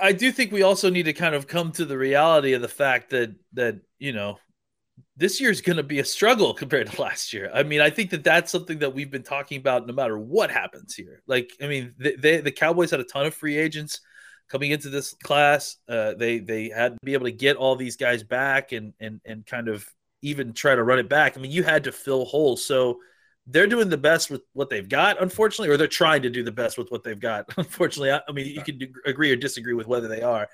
I 0.00 0.12
do 0.12 0.32
think 0.32 0.50
we 0.50 0.62
also 0.62 0.88
need 0.88 1.04
to 1.04 1.12
kind 1.12 1.34
of 1.34 1.46
come 1.46 1.72
to 1.72 1.84
the 1.84 1.98
reality 1.98 2.54
of 2.54 2.62
the 2.62 2.68
fact 2.68 3.10
that 3.10 3.34
that 3.54 3.80
you 3.98 4.12
know 4.12 4.38
this 5.16 5.40
year 5.40 5.50
is 5.50 5.60
going 5.60 5.78
to 5.78 5.82
be 5.82 5.98
a 5.98 6.04
struggle 6.04 6.52
compared 6.52 6.90
to 6.90 7.00
last 7.02 7.32
year. 7.32 7.50
I 7.52 7.62
mean, 7.62 7.80
I 7.80 7.90
think 7.90 8.10
that 8.10 8.24
that's 8.24 8.52
something 8.52 8.78
that 8.80 8.94
we've 8.94 9.10
been 9.10 9.22
talking 9.22 9.58
about 9.58 9.86
no 9.86 9.94
matter 9.94 10.18
what 10.18 10.50
happens 10.50 10.94
here. 10.94 11.22
Like, 11.26 11.52
I 11.62 11.68
mean, 11.68 11.94
they, 11.98 12.16
they 12.16 12.40
the 12.40 12.52
Cowboys 12.52 12.90
had 12.90 13.00
a 13.00 13.04
ton 13.04 13.26
of 13.26 13.34
free 13.34 13.56
agents 13.56 14.00
coming 14.48 14.70
into 14.70 14.88
this 14.88 15.14
class. 15.22 15.76
Uh, 15.88 16.14
they 16.14 16.38
they 16.38 16.68
had 16.68 16.92
to 16.92 16.98
be 17.02 17.14
able 17.14 17.26
to 17.26 17.32
get 17.32 17.56
all 17.56 17.76
these 17.76 17.96
guys 17.96 18.22
back 18.22 18.72
and 18.72 18.92
and 19.00 19.20
and 19.24 19.46
kind 19.46 19.68
of 19.68 19.86
even 20.22 20.52
try 20.52 20.74
to 20.74 20.82
run 20.82 20.98
it 20.98 21.08
back. 21.08 21.36
I 21.36 21.40
mean, 21.40 21.52
you 21.52 21.62
had 21.62 21.84
to 21.84 21.92
fill 21.92 22.24
holes. 22.24 22.64
So 22.64 22.98
they're 23.46 23.66
doing 23.66 23.88
the 23.88 23.96
best 23.96 24.28
with 24.28 24.42
what 24.54 24.70
they've 24.70 24.88
got, 24.88 25.22
unfortunately, 25.22 25.72
or 25.72 25.76
they're 25.76 25.86
trying 25.86 26.22
to 26.22 26.30
do 26.30 26.42
the 26.42 26.50
best 26.50 26.76
with 26.76 26.90
what 26.90 27.04
they've 27.04 27.20
got. 27.20 27.46
Unfortunately, 27.56 28.10
I, 28.10 28.20
I 28.28 28.32
mean, 28.32 28.46
you 28.46 28.60
can 28.60 28.80
agree 29.04 29.30
or 29.30 29.36
disagree 29.36 29.74
with 29.74 29.86
whether 29.86 30.08
they 30.08 30.22
are. 30.22 30.48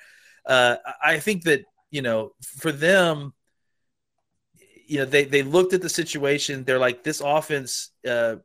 Uh, 0.45 0.77
I 1.03 1.19
think 1.19 1.45
that 1.45 1.65
you 1.91 2.03
know, 2.03 2.33
for 2.43 2.73
them, 2.73 3.33
you 4.93 4.99
know, 4.99 5.07
they 5.07 5.25
they 5.25 5.43
looked 5.43 5.73
at 5.73 5.81
the 5.81 5.89
situation. 5.89 6.65
They're 6.65 6.79
like, 6.79 7.03
this 7.03 7.23
offense 7.23 7.93
uh, 8.07 8.37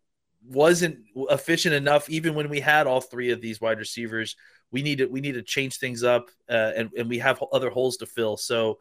wasn't 0.47 0.99
efficient 1.29 1.75
enough, 1.75 2.09
even 2.09 2.35
when 2.35 2.47
we 2.47 2.61
had 2.61 2.87
all 2.87 3.01
three 3.01 3.31
of 3.31 3.41
these 3.41 3.59
wide 3.59 3.79
receivers. 3.79 4.37
We 4.71 4.81
need 4.81 4.99
to 4.99 5.07
we 5.07 5.19
need 5.19 5.33
to 5.33 5.41
change 5.41 5.77
things 5.77 6.05
up, 6.05 6.29
uh, 6.49 6.71
and 6.77 6.89
and 6.97 7.09
we 7.09 7.19
have 7.19 7.43
other 7.51 7.69
holes 7.69 7.97
to 7.97 8.05
fill. 8.05 8.37
So 8.37 8.79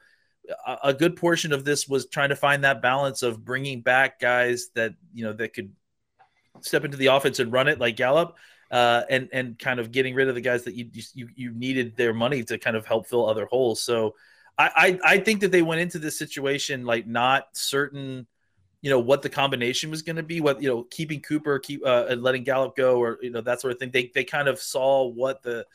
a 0.80 0.94
good 0.94 1.16
portion 1.16 1.52
of 1.52 1.64
this 1.64 1.88
was 1.88 2.06
trying 2.06 2.28
to 2.28 2.36
find 2.36 2.62
that 2.62 2.82
balance 2.82 3.24
of 3.24 3.44
bringing 3.44 3.80
back 3.80 4.20
guys 4.20 4.68
that 4.76 4.94
you 5.12 5.24
know 5.24 5.32
that 5.32 5.52
could 5.52 5.72
step 6.60 6.84
into 6.84 6.96
the 6.96 7.06
offense 7.06 7.40
and 7.40 7.52
run 7.52 7.66
it 7.66 7.80
like 7.80 7.96
Gallup, 7.96 8.36
uh, 8.70 9.02
and 9.10 9.28
and 9.32 9.58
kind 9.58 9.80
of 9.80 9.90
getting 9.90 10.14
rid 10.14 10.28
of 10.28 10.36
the 10.36 10.40
guys 10.40 10.62
that 10.64 10.74
you 10.74 10.88
you 11.14 11.28
you 11.34 11.50
needed 11.50 11.96
their 11.96 12.14
money 12.14 12.44
to 12.44 12.58
kind 12.58 12.76
of 12.76 12.86
help 12.86 13.08
fill 13.08 13.28
other 13.28 13.46
holes. 13.46 13.80
So 13.80 14.14
I 14.58 14.70
I, 14.76 14.98
I 15.04 15.18
think 15.18 15.40
that 15.40 15.52
they 15.52 15.62
went 15.62 15.80
into 15.80 15.98
this 15.98 16.18
situation 16.18 16.84
like 16.84 17.06
not 17.06 17.48
certain. 17.52 18.26
You 18.82 18.90
know 18.90 19.00
what 19.00 19.22
the 19.22 19.30
combination 19.30 19.90
was 19.90 20.02
going 20.02 20.16
to 20.16 20.22
be. 20.22 20.40
What 20.40 20.62
you 20.62 20.68
know, 20.68 20.84
keeping 20.84 21.20
Cooper, 21.20 21.58
keep 21.58 21.84
uh, 21.84 22.06
and 22.08 22.22
letting 22.22 22.44
Gallup 22.44 22.76
go, 22.76 23.02
or 23.02 23.18
you 23.20 23.30
know 23.30 23.40
that 23.40 23.60
sort 23.60 23.72
of 23.72 23.80
thing. 23.80 23.90
They 23.90 24.12
they 24.14 24.22
kind 24.22 24.48
of 24.48 24.60
saw 24.60 25.06
what 25.08 25.42
the 25.42 25.66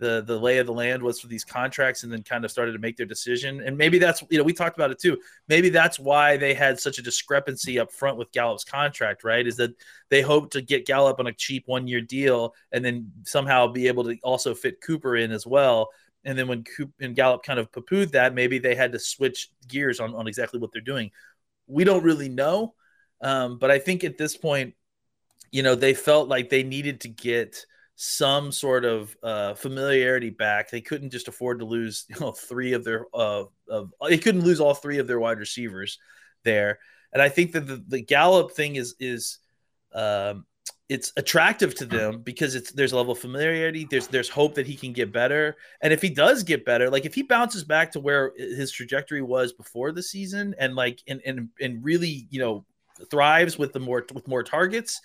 the 0.00 0.22
the 0.26 0.36
lay 0.36 0.58
of 0.58 0.66
the 0.66 0.72
land 0.72 1.02
was 1.02 1.20
for 1.20 1.28
these 1.28 1.44
contracts 1.44 2.02
and 2.02 2.12
then 2.12 2.22
kind 2.22 2.44
of 2.44 2.50
started 2.50 2.72
to 2.72 2.78
make 2.78 2.96
their 2.96 3.06
decision 3.06 3.60
and 3.60 3.76
maybe 3.76 3.98
that's 3.98 4.24
you 4.30 4.38
know 4.38 4.42
we 4.42 4.52
talked 4.52 4.76
about 4.76 4.90
it 4.90 4.98
too 4.98 5.18
maybe 5.46 5.68
that's 5.68 5.98
why 5.98 6.36
they 6.36 6.54
had 6.54 6.80
such 6.80 6.98
a 6.98 7.02
discrepancy 7.02 7.78
up 7.78 7.92
front 7.92 8.16
with 8.16 8.32
Gallup's 8.32 8.64
contract 8.64 9.22
right 9.22 9.46
is 9.46 9.56
that 9.56 9.70
they 10.08 10.22
hoped 10.22 10.54
to 10.54 10.62
get 10.62 10.86
Gallup 10.86 11.20
on 11.20 11.26
a 11.26 11.32
cheap 11.32 11.64
one 11.66 11.86
year 11.86 12.00
deal 12.00 12.54
and 12.72 12.84
then 12.84 13.12
somehow 13.24 13.68
be 13.68 13.86
able 13.86 14.04
to 14.04 14.16
also 14.22 14.54
fit 14.54 14.80
Cooper 14.80 15.16
in 15.16 15.30
as 15.30 15.46
well 15.46 15.90
and 16.24 16.38
then 16.38 16.48
when 16.48 16.64
Coop 16.64 16.92
and 17.00 17.16
Gallup 17.16 17.42
kind 17.42 17.58
of 17.58 17.72
poo-pooed 17.72 18.12
that 18.12 18.34
maybe 18.34 18.58
they 18.58 18.74
had 18.74 18.92
to 18.92 18.98
switch 18.98 19.50
gears 19.68 20.00
on, 20.00 20.14
on 20.14 20.26
exactly 20.26 20.60
what 20.60 20.72
they're 20.72 20.82
doing 20.82 21.10
we 21.66 21.84
don't 21.84 22.04
really 22.04 22.28
know 22.28 22.74
um, 23.20 23.58
but 23.58 23.70
I 23.70 23.78
think 23.78 24.04
at 24.04 24.18
this 24.18 24.36
point 24.36 24.74
you 25.50 25.62
know 25.62 25.74
they 25.74 25.94
felt 25.94 26.28
like 26.28 26.48
they 26.48 26.62
needed 26.62 27.00
to 27.02 27.08
get– 27.08 27.64
some 28.02 28.50
sort 28.50 28.86
of 28.86 29.14
uh, 29.22 29.52
familiarity 29.52 30.30
back. 30.30 30.70
They 30.70 30.80
couldn't 30.80 31.10
just 31.10 31.28
afford 31.28 31.58
to 31.58 31.66
lose 31.66 32.06
you 32.08 32.18
know, 32.18 32.32
three 32.32 32.72
of 32.72 32.82
their 32.82 33.04
uh, 33.12 33.44
of 33.68 33.92
they 34.08 34.16
couldn't 34.16 34.40
lose 34.40 34.58
all 34.58 34.72
three 34.72 34.96
of 34.96 35.06
their 35.06 35.20
wide 35.20 35.38
receivers 35.38 35.98
there. 36.42 36.78
And 37.12 37.20
I 37.20 37.28
think 37.28 37.52
that 37.52 37.66
the, 37.66 37.84
the 37.86 38.00
Gallup 38.00 38.52
thing 38.52 38.76
is 38.76 38.94
is 39.00 39.38
um, 39.92 40.46
it's 40.90 41.12
attractive 41.16 41.76
to 41.76 41.86
them 41.86 42.20
because 42.20 42.56
it's 42.56 42.72
there's 42.72 42.90
a 42.90 42.96
level 42.96 43.12
of 43.12 43.18
familiarity. 43.20 43.86
There's 43.88 44.08
there's 44.08 44.28
hope 44.28 44.56
that 44.56 44.66
he 44.66 44.74
can 44.74 44.92
get 44.92 45.12
better, 45.12 45.56
and 45.80 45.92
if 45.92 46.02
he 46.02 46.10
does 46.10 46.42
get 46.42 46.64
better, 46.64 46.90
like 46.90 47.06
if 47.06 47.14
he 47.14 47.22
bounces 47.22 47.62
back 47.62 47.92
to 47.92 48.00
where 48.00 48.32
his 48.36 48.72
trajectory 48.72 49.22
was 49.22 49.52
before 49.52 49.92
the 49.92 50.02
season, 50.02 50.52
and 50.58 50.74
like 50.74 51.00
and 51.06 51.20
and 51.24 51.48
and 51.60 51.84
really 51.84 52.26
you 52.30 52.40
know 52.40 52.64
thrives 53.08 53.56
with 53.56 53.72
the 53.72 53.78
more 53.78 54.04
with 54.12 54.26
more 54.26 54.42
targets, 54.42 55.00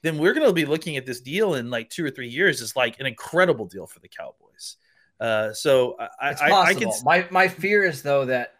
then 0.00 0.16
we're 0.16 0.32
going 0.32 0.46
to 0.46 0.54
be 0.54 0.64
looking 0.64 0.96
at 0.96 1.04
this 1.04 1.20
deal 1.20 1.54
in 1.54 1.68
like 1.68 1.90
two 1.90 2.04
or 2.04 2.10
three 2.10 2.28
years 2.28 2.62
as 2.62 2.74
like 2.74 2.98
an 2.98 3.04
incredible 3.04 3.66
deal 3.66 3.86
for 3.86 4.00
the 4.00 4.08
Cowboys. 4.08 4.76
Uh, 5.20 5.52
so 5.52 5.96
I, 6.18 6.30
it's 6.30 6.40
I, 6.40 6.48
possible. 6.48 6.80
I 6.80 6.94
can... 6.94 7.04
my 7.04 7.26
my 7.30 7.48
fear 7.48 7.84
is 7.84 8.00
though 8.00 8.24
that 8.24 8.54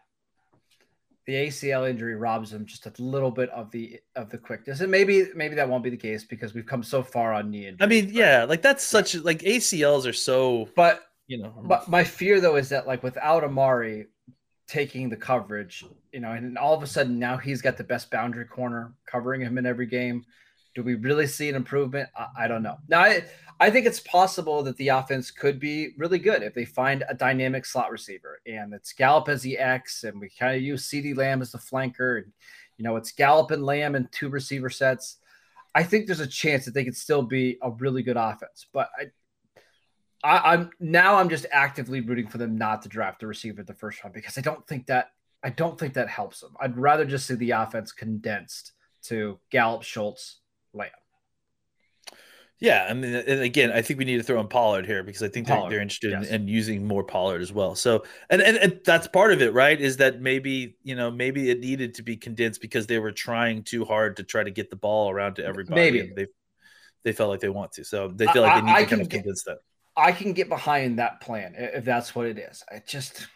the 1.26 1.34
ACL 1.34 1.88
injury 1.88 2.14
robs 2.14 2.52
him 2.52 2.64
just 2.64 2.86
a 2.86 2.92
little 2.98 3.32
bit 3.32 3.50
of 3.50 3.70
the 3.72 3.98
of 4.14 4.30
the 4.30 4.38
quickness, 4.38 4.80
and 4.80 4.90
maybe 4.90 5.26
maybe 5.34 5.56
that 5.56 5.68
won't 5.68 5.82
be 5.82 5.90
the 5.90 5.96
case 5.96 6.24
because 6.24 6.54
we've 6.54 6.66
come 6.66 6.82
so 6.82 7.02
far 7.02 7.32
on 7.32 7.50
knee 7.50 7.66
injury. 7.66 7.84
I 7.84 7.86
mean, 7.86 8.10
yeah, 8.12 8.44
like 8.44 8.62
that's 8.62 8.84
such 8.84 9.16
like 9.16 9.40
ACLs 9.40 10.06
are 10.06 10.12
so, 10.12 10.68
but 10.76 11.02
you 11.26 11.42
know, 11.42 11.52
but 11.64 11.88
my 11.88 12.04
fear 12.04 12.40
though 12.40 12.56
is 12.56 12.68
that 12.68 12.86
like 12.86 13.02
without 13.02 13.42
Amari 13.42 14.06
taking 14.68 15.08
the 15.08 15.16
coverage, 15.16 15.84
you 16.12 16.20
know, 16.20 16.32
and 16.32 16.56
all 16.56 16.74
of 16.74 16.82
a 16.82 16.86
sudden 16.86 17.18
now 17.18 17.36
he's 17.36 17.60
got 17.60 17.76
the 17.76 17.84
best 17.84 18.10
boundary 18.10 18.44
corner 18.44 18.94
covering 19.06 19.40
him 19.40 19.58
in 19.58 19.66
every 19.66 19.86
game. 19.86 20.24
Do 20.76 20.82
we 20.82 20.94
really 20.94 21.26
see 21.26 21.48
an 21.48 21.54
improvement? 21.54 22.08
I, 22.16 22.44
I 22.44 22.48
don't 22.48 22.62
know. 22.62 22.76
Now, 22.88 23.00
I, 23.00 23.24
I 23.58 23.70
think 23.70 23.86
it's 23.86 24.00
possible 24.00 24.62
that 24.64 24.76
the 24.76 24.88
offense 24.88 25.30
could 25.30 25.58
be 25.58 25.94
really 25.96 26.18
good 26.18 26.42
if 26.42 26.54
they 26.54 26.66
find 26.66 27.04
a 27.08 27.14
dynamic 27.14 27.64
slot 27.64 27.90
receiver 27.90 28.40
and 28.46 28.74
it's 28.74 28.92
Gallup 28.92 29.28
as 29.28 29.42
the 29.42 29.56
X 29.56 30.04
and 30.04 30.20
we 30.20 30.28
kind 30.28 30.54
of 30.54 30.62
use 30.62 30.88
CeeDee 30.88 31.16
Lamb 31.16 31.40
as 31.40 31.52
the 31.52 31.58
flanker. 31.58 32.22
And, 32.22 32.32
you 32.76 32.84
know, 32.84 32.96
it's 32.96 33.12
Gallup 33.12 33.50
and 33.52 33.64
Lamb 33.64 33.94
and 33.94 34.12
two 34.12 34.28
receiver 34.28 34.68
sets. 34.68 35.16
I 35.74 35.82
think 35.82 36.06
there's 36.06 36.20
a 36.20 36.26
chance 36.26 36.66
that 36.66 36.74
they 36.74 36.84
could 36.84 36.96
still 36.96 37.22
be 37.22 37.58
a 37.62 37.70
really 37.70 38.02
good 38.02 38.18
offense. 38.18 38.66
But 38.72 38.90
I, 38.98 39.06
I, 40.22 40.54
am 40.54 40.70
now 40.78 41.16
I'm 41.16 41.30
just 41.30 41.46
actively 41.50 42.00
rooting 42.00 42.28
for 42.28 42.38
them 42.38 42.58
not 42.58 42.82
to 42.82 42.90
draft 42.90 43.22
a 43.22 43.26
receiver 43.26 43.62
the 43.62 43.74
first 43.74 44.02
round 44.04 44.14
because 44.14 44.36
I 44.36 44.42
don't 44.42 44.66
think 44.66 44.86
that 44.86 45.12
I 45.42 45.50
don't 45.50 45.78
think 45.78 45.94
that 45.94 46.08
helps 46.08 46.40
them. 46.40 46.54
I'd 46.60 46.76
rather 46.76 47.04
just 47.04 47.26
see 47.26 47.34
the 47.34 47.52
offense 47.52 47.92
condensed 47.92 48.72
to 49.04 49.38
Gallup, 49.50 49.82
Schultz, 49.82 50.40
Lamb. 50.74 50.90
Yeah, 52.58 52.86
I 52.88 52.94
mean, 52.94 53.14
and 53.14 53.42
again, 53.42 53.70
I 53.70 53.82
think 53.82 53.98
we 53.98 54.06
need 54.06 54.16
to 54.16 54.22
throw 54.22 54.40
in 54.40 54.48
Pollard 54.48 54.86
here 54.86 55.02
because 55.02 55.22
I 55.22 55.28
think 55.28 55.46
Pollard, 55.46 55.70
they're, 55.70 55.80
interested 55.80 56.12
yes. 56.12 56.28
in, 56.28 56.42
in, 56.42 56.48
using 56.48 56.86
more 56.86 57.04
Pollard 57.04 57.42
as 57.42 57.52
well. 57.52 57.74
So, 57.74 58.04
and, 58.30 58.40
and, 58.40 58.56
and 58.56 58.80
that's 58.82 59.06
part 59.08 59.34
of 59.34 59.42
it, 59.42 59.52
right? 59.52 59.78
Is 59.78 59.98
that 59.98 60.22
maybe 60.22 60.76
you 60.82 60.94
know 60.94 61.10
maybe 61.10 61.50
it 61.50 61.60
needed 61.60 61.94
to 61.94 62.02
be 62.02 62.16
condensed 62.16 62.62
because 62.62 62.86
they 62.86 62.98
were 62.98 63.12
trying 63.12 63.62
too 63.62 63.84
hard 63.84 64.16
to 64.16 64.22
try 64.22 64.42
to 64.42 64.50
get 64.50 64.70
the 64.70 64.76
ball 64.76 65.10
around 65.10 65.34
to 65.34 65.44
everybody. 65.44 65.74
Maybe 65.74 66.12
they 66.16 66.26
they 67.04 67.12
felt 67.12 67.28
like 67.28 67.40
they 67.40 67.50
want 67.50 67.72
to, 67.72 67.84
so 67.84 68.08
they 68.08 68.26
feel 68.28 68.40
like 68.40 68.54
they 68.54 68.66
need 68.66 68.72
I, 68.72 68.84
to 68.84 68.88
kind 68.88 69.02
of 69.02 69.08
condense 69.10 69.42
that. 69.44 69.58
I 69.94 70.12
can 70.12 70.32
get 70.32 70.48
behind 70.48 70.98
that 70.98 71.20
plan 71.20 71.54
if 71.56 71.84
that's 71.84 72.14
what 72.14 72.26
it 72.26 72.38
is. 72.38 72.64
I 72.70 72.82
just 72.86 73.26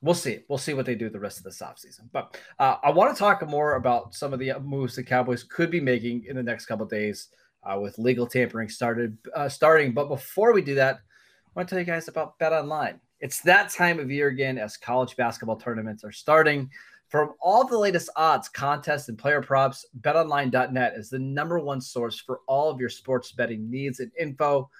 we'll 0.00 0.14
see. 0.14 0.40
We'll 0.48 0.58
see 0.58 0.74
what 0.74 0.86
they 0.86 0.94
do 0.94 1.10
the 1.10 1.18
rest 1.18 1.38
of 1.38 1.44
this 1.44 1.60
offseason. 1.60 2.08
But 2.12 2.38
uh, 2.60 2.76
I 2.84 2.90
want 2.90 3.12
to 3.12 3.18
talk 3.18 3.46
more 3.48 3.74
about 3.74 4.14
some 4.14 4.32
of 4.32 4.38
the 4.38 4.52
moves 4.62 4.94
the 4.94 5.02
Cowboys 5.02 5.42
could 5.42 5.72
be 5.72 5.80
making 5.80 6.26
in 6.28 6.36
the 6.36 6.42
next 6.42 6.66
couple 6.66 6.86
days 6.86 7.30
uh, 7.62 7.78
with 7.78 7.98
legal 7.98 8.26
tampering 8.26 8.68
started 8.68 9.16
uh, 9.34 9.48
starting. 9.48 9.92
But 9.92 10.08
before 10.08 10.52
we 10.52 10.62
do 10.62 10.74
that, 10.76 10.96
I 10.96 11.50
want 11.54 11.68
to 11.68 11.74
tell 11.74 11.80
you 11.80 11.86
guys 11.86 12.08
about 12.08 12.38
Bet 12.38 12.52
Online. 12.52 13.00
It's 13.20 13.40
that 13.42 13.70
time 13.70 13.98
of 13.98 14.10
year 14.10 14.28
again 14.28 14.58
as 14.58 14.76
college 14.76 15.16
basketball 15.16 15.56
tournaments 15.56 16.04
are 16.04 16.12
starting. 16.12 16.70
From 17.08 17.34
all 17.40 17.66
the 17.66 17.76
latest 17.76 18.08
odds, 18.14 18.48
contests, 18.48 19.08
and 19.08 19.18
player 19.18 19.42
props, 19.42 19.84
betonline.net 20.00 20.94
is 20.96 21.10
the 21.10 21.18
number 21.18 21.58
one 21.58 21.80
source 21.80 22.20
for 22.20 22.40
all 22.46 22.70
of 22.70 22.80
your 22.80 22.88
sports 22.88 23.32
betting 23.32 23.68
needs 23.68 23.98
and 23.98 24.12
info. 24.18 24.70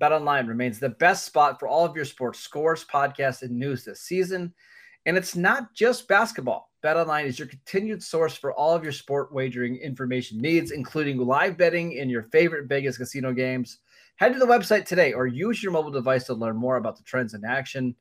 BetOnline 0.00 0.48
remains 0.48 0.78
the 0.78 0.90
best 0.90 1.26
spot 1.26 1.58
for 1.58 1.68
all 1.68 1.84
of 1.84 1.96
your 1.96 2.04
sports 2.04 2.38
scores, 2.38 2.84
podcasts, 2.84 3.42
and 3.42 3.50
news 3.50 3.84
this 3.84 4.02
season. 4.02 4.54
And 5.04 5.16
it's 5.16 5.34
not 5.34 5.74
just 5.74 6.08
basketball. 6.08 6.69
BetOnline 6.82 7.26
is 7.26 7.38
your 7.38 7.48
continued 7.48 8.02
source 8.02 8.34
for 8.34 8.52
all 8.54 8.74
of 8.74 8.82
your 8.82 8.92
sport 8.92 9.32
wagering 9.32 9.76
information 9.76 10.40
needs, 10.40 10.70
including 10.70 11.18
live 11.18 11.58
betting 11.58 11.92
in 11.92 12.08
your 12.08 12.22
favorite 12.24 12.68
Vegas 12.68 12.96
casino 12.96 13.32
games. 13.32 13.78
Head 14.16 14.32
to 14.32 14.38
the 14.38 14.46
website 14.46 14.86
today 14.86 15.12
or 15.12 15.26
use 15.26 15.62
your 15.62 15.72
mobile 15.72 15.90
device 15.90 16.24
to 16.24 16.34
learn 16.34 16.56
more 16.56 16.76
about 16.76 16.96
the 16.96 17.02
trends 17.02 17.34
in 17.34 17.44
action. 17.44 17.94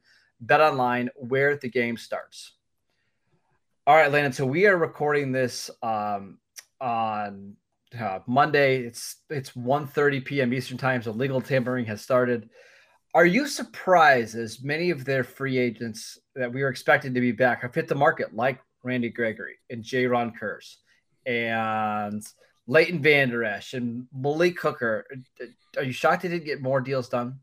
BetOnline, 0.45 1.09
where 1.15 1.57
the 1.57 1.69
game 1.69 1.97
starts. 1.97 2.53
All 3.85 3.95
right, 3.95 4.11
Landon. 4.11 4.31
So 4.31 4.45
we 4.45 4.65
are 4.67 4.77
recording 4.77 5.31
this 5.31 5.69
um, 5.81 6.37
on 6.79 7.55
uh, 7.99 8.19
Monday. 8.27 8.83
It's 8.83 9.17
it's 9.29 9.51
1.30 9.51 10.23
p.m. 10.23 10.53
Eastern 10.53 10.77
time, 10.77 11.01
so 11.01 11.11
legal 11.11 11.41
tampering 11.41 11.85
has 11.85 12.01
started. 12.01 12.49
Are 13.13 13.25
you 13.25 13.47
surprised 13.47 14.35
as 14.35 14.61
many 14.61 14.91
of 14.91 15.03
their 15.03 15.23
free 15.23 15.57
agents 15.57 16.19
that 16.35 16.53
we 16.53 16.61
were 16.61 16.69
expecting 16.69 17.13
to 17.15 17.21
be 17.21 17.31
back 17.31 17.63
have 17.63 17.73
hit 17.73 17.87
the 17.87 17.95
market, 17.95 18.35
like 18.35 18.59
Randy 18.83 19.09
Gregory 19.09 19.55
and 19.69 19.83
Jayron 19.83 20.33
Kearse 20.37 20.77
and 21.25 22.25
Leighton 22.67 23.01
Vander 23.01 23.43
Esch 23.43 23.73
and 23.73 24.07
Malik 24.13 24.59
Hooker? 24.61 25.05
Are 25.77 25.83
you 25.83 25.91
shocked 25.91 26.23
they 26.23 26.29
didn't 26.29 26.45
get 26.45 26.61
more 26.61 26.81
deals 26.81 27.09
done? 27.09 27.39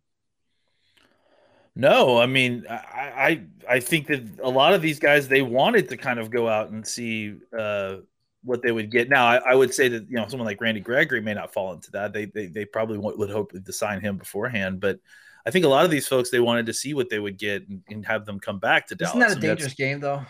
No, 1.79 2.19
I 2.19 2.25
mean, 2.25 2.65
I, 2.71 2.75
I, 2.75 3.43
I 3.69 3.81
think 3.81 4.07
that 4.07 4.23
a 4.43 4.49
lot 4.49 4.73
of 4.73 4.81
these 4.81 4.99
guys 4.99 5.29
they 5.29 5.43
wanted 5.43 5.91
to 5.91 5.99
kind 5.99 6.19
of 6.19 6.31
go 6.31 6.49
out 6.49 6.71
and 6.71 6.87
see 6.87 7.35
uh, 7.57 7.97
what 8.43 8.63
they 8.63 8.73
would 8.73 8.91
get. 8.91 9.11
Now, 9.11 9.27
I, 9.27 9.37
I, 9.37 9.55
would 9.55 9.75
say 9.75 9.89
that 9.89 10.09
you 10.09 10.17
know 10.17 10.27
someone 10.27 10.47
like 10.47 10.59
Randy 10.63 10.81
Gregory 10.81 11.21
may 11.21 11.35
not 11.35 11.53
fall 11.53 11.75
into 11.75 11.91
that. 11.91 12.15
They 12.15 12.25
they, 12.25 12.47
they 12.47 12.65
probably 12.65 12.97
would 12.97 13.29
hope 13.29 13.53
to 13.53 13.73
sign 13.73 14.01
him 14.01 14.17
beforehand, 14.17 14.81
but 14.81 15.01
I 15.45 15.51
think 15.51 15.67
a 15.67 15.69
lot 15.69 15.85
of 15.85 15.91
these 15.91 16.09
folks 16.09 16.31
they 16.31 16.41
wanted 16.41 16.67
to 16.67 16.73
see 16.73 16.95
what 16.95 17.11
they 17.11 17.19
would 17.19 17.37
get 17.37 17.69
and, 17.69 17.83
and 17.89 18.07
have 18.07 18.25
them 18.25 18.41
come 18.41 18.59
back 18.59 18.87
to 18.89 18.95
Dallas. 18.95 19.15
Isn't 19.15 19.29
that 19.29 19.39
a 19.39 19.41
dangerous 19.41 19.75
game 19.75 20.01
though? 20.01 20.25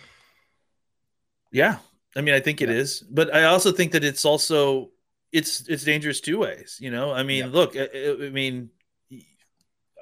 Yeah, 1.52 1.78
I 2.16 2.20
mean, 2.20 2.34
I 2.34 2.40
think 2.40 2.60
yeah. 2.60 2.68
it 2.68 2.76
is, 2.76 3.00
but 3.00 3.34
I 3.34 3.44
also 3.44 3.72
think 3.72 3.92
that 3.92 4.04
it's 4.04 4.24
also 4.24 4.90
it's 5.32 5.68
it's 5.68 5.84
dangerous 5.84 6.20
two 6.20 6.38
ways. 6.38 6.78
You 6.80 6.90
know, 6.90 7.12
I 7.12 7.22
mean, 7.22 7.46
yeah. 7.46 7.50
look, 7.52 7.76
I, 7.76 7.88
I 7.92 8.30
mean 8.30 8.70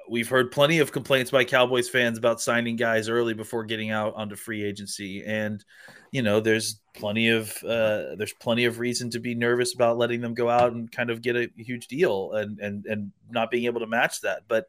we've 0.09 0.29
heard 0.29 0.53
plenty 0.53 0.81
of 0.81 0.93
complaints 0.93 1.31
by 1.31 1.45
Cowboys 1.45 1.89
fans 1.89 2.19
about 2.19 2.41
signing 2.41 2.77
guys 2.77 3.09
early 3.09 3.35
before 3.35 3.65
getting 3.65 3.91
out 3.91 4.15
onto 4.15 4.37
free 4.37 4.63
agency, 4.63 5.25
and 5.25 5.65
you 6.13 6.23
know, 6.23 6.41
there's 6.41 6.81
plenty 6.95 7.29
of 7.31 7.51
uh, 7.65 8.15
there's 8.17 8.35
plenty 8.35 8.67
of 8.67 8.79
reason 8.79 9.11
to 9.11 9.19
be 9.19 9.35
nervous 9.35 9.75
about 9.75 9.99
letting 9.99 10.21
them 10.21 10.35
go 10.35 10.49
out 10.49 10.73
and 10.73 10.91
kind 10.91 11.11
of 11.11 11.23
get 11.23 11.37
a 11.37 11.51
huge 11.57 11.89
deal 11.89 12.33
and 12.33 12.61
and 12.61 12.87
and 12.87 13.13
not 13.31 13.51
being 13.51 13.65
able 13.65 13.81
to 13.81 13.87
match 13.87 14.21
that. 14.21 14.43
But 14.47 14.67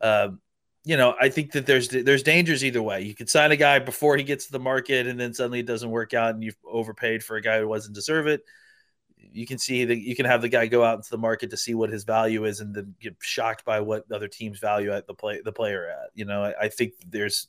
uh, 0.00 0.28
you 0.84 0.96
know, 0.96 1.14
I 1.20 1.28
think 1.28 1.52
that 1.52 1.66
there's 1.66 1.88
there's 1.88 2.22
dangers 2.22 2.64
either 2.64 2.82
way. 2.82 3.02
You 3.02 3.14
could 3.14 3.28
sign 3.28 3.52
a 3.52 3.56
guy 3.56 3.78
before 3.78 4.16
he 4.16 4.22
gets 4.22 4.46
to 4.46 4.52
the 4.52 4.58
market, 4.60 5.06
and 5.06 5.18
then 5.18 5.34
suddenly 5.34 5.60
it 5.60 5.66
doesn't 5.66 5.90
work 5.90 6.14
out, 6.14 6.34
and 6.34 6.42
you've 6.42 6.56
overpaid 6.64 7.22
for 7.22 7.36
a 7.36 7.42
guy 7.42 7.60
who 7.60 7.72
doesn't 7.72 7.94
deserve 7.94 8.26
it 8.26 8.42
you 9.32 9.46
can 9.46 9.58
see 9.58 9.84
that 9.84 9.98
you 9.98 10.14
can 10.16 10.26
have 10.26 10.42
the 10.42 10.48
guy 10.48 10.66
go 10.66 10.84
out 10.84 10.96
into 10.96 11.10
the 11.10 11.18
market 11.18 11.50
to 11.50 11.56
see 11.56 11.74
what 11.74 11.90
his 11.90 12.04
value 12.04 12.44
is 12.44 12.60
and 12.60 12.74
then 12.74 12.94
get 13.00 13.16
shocked 13.20 13.64
by 13.64 13.80
what 13.80 14.10
other 14.12 14.28
teams 14.28 14.58
value 14.58 14.92
at 14.92 15.06
the 15.06 15.14
play 15.14 15.40
the 15.44 15.52
player 15.52 15.88
at. 15.88 16.10
You 16.14 16.24
know, 16.24 16.44
I, 16.44 16.64
I 16.64 16.68
think 16.68 16.94
there's 17.08 17.48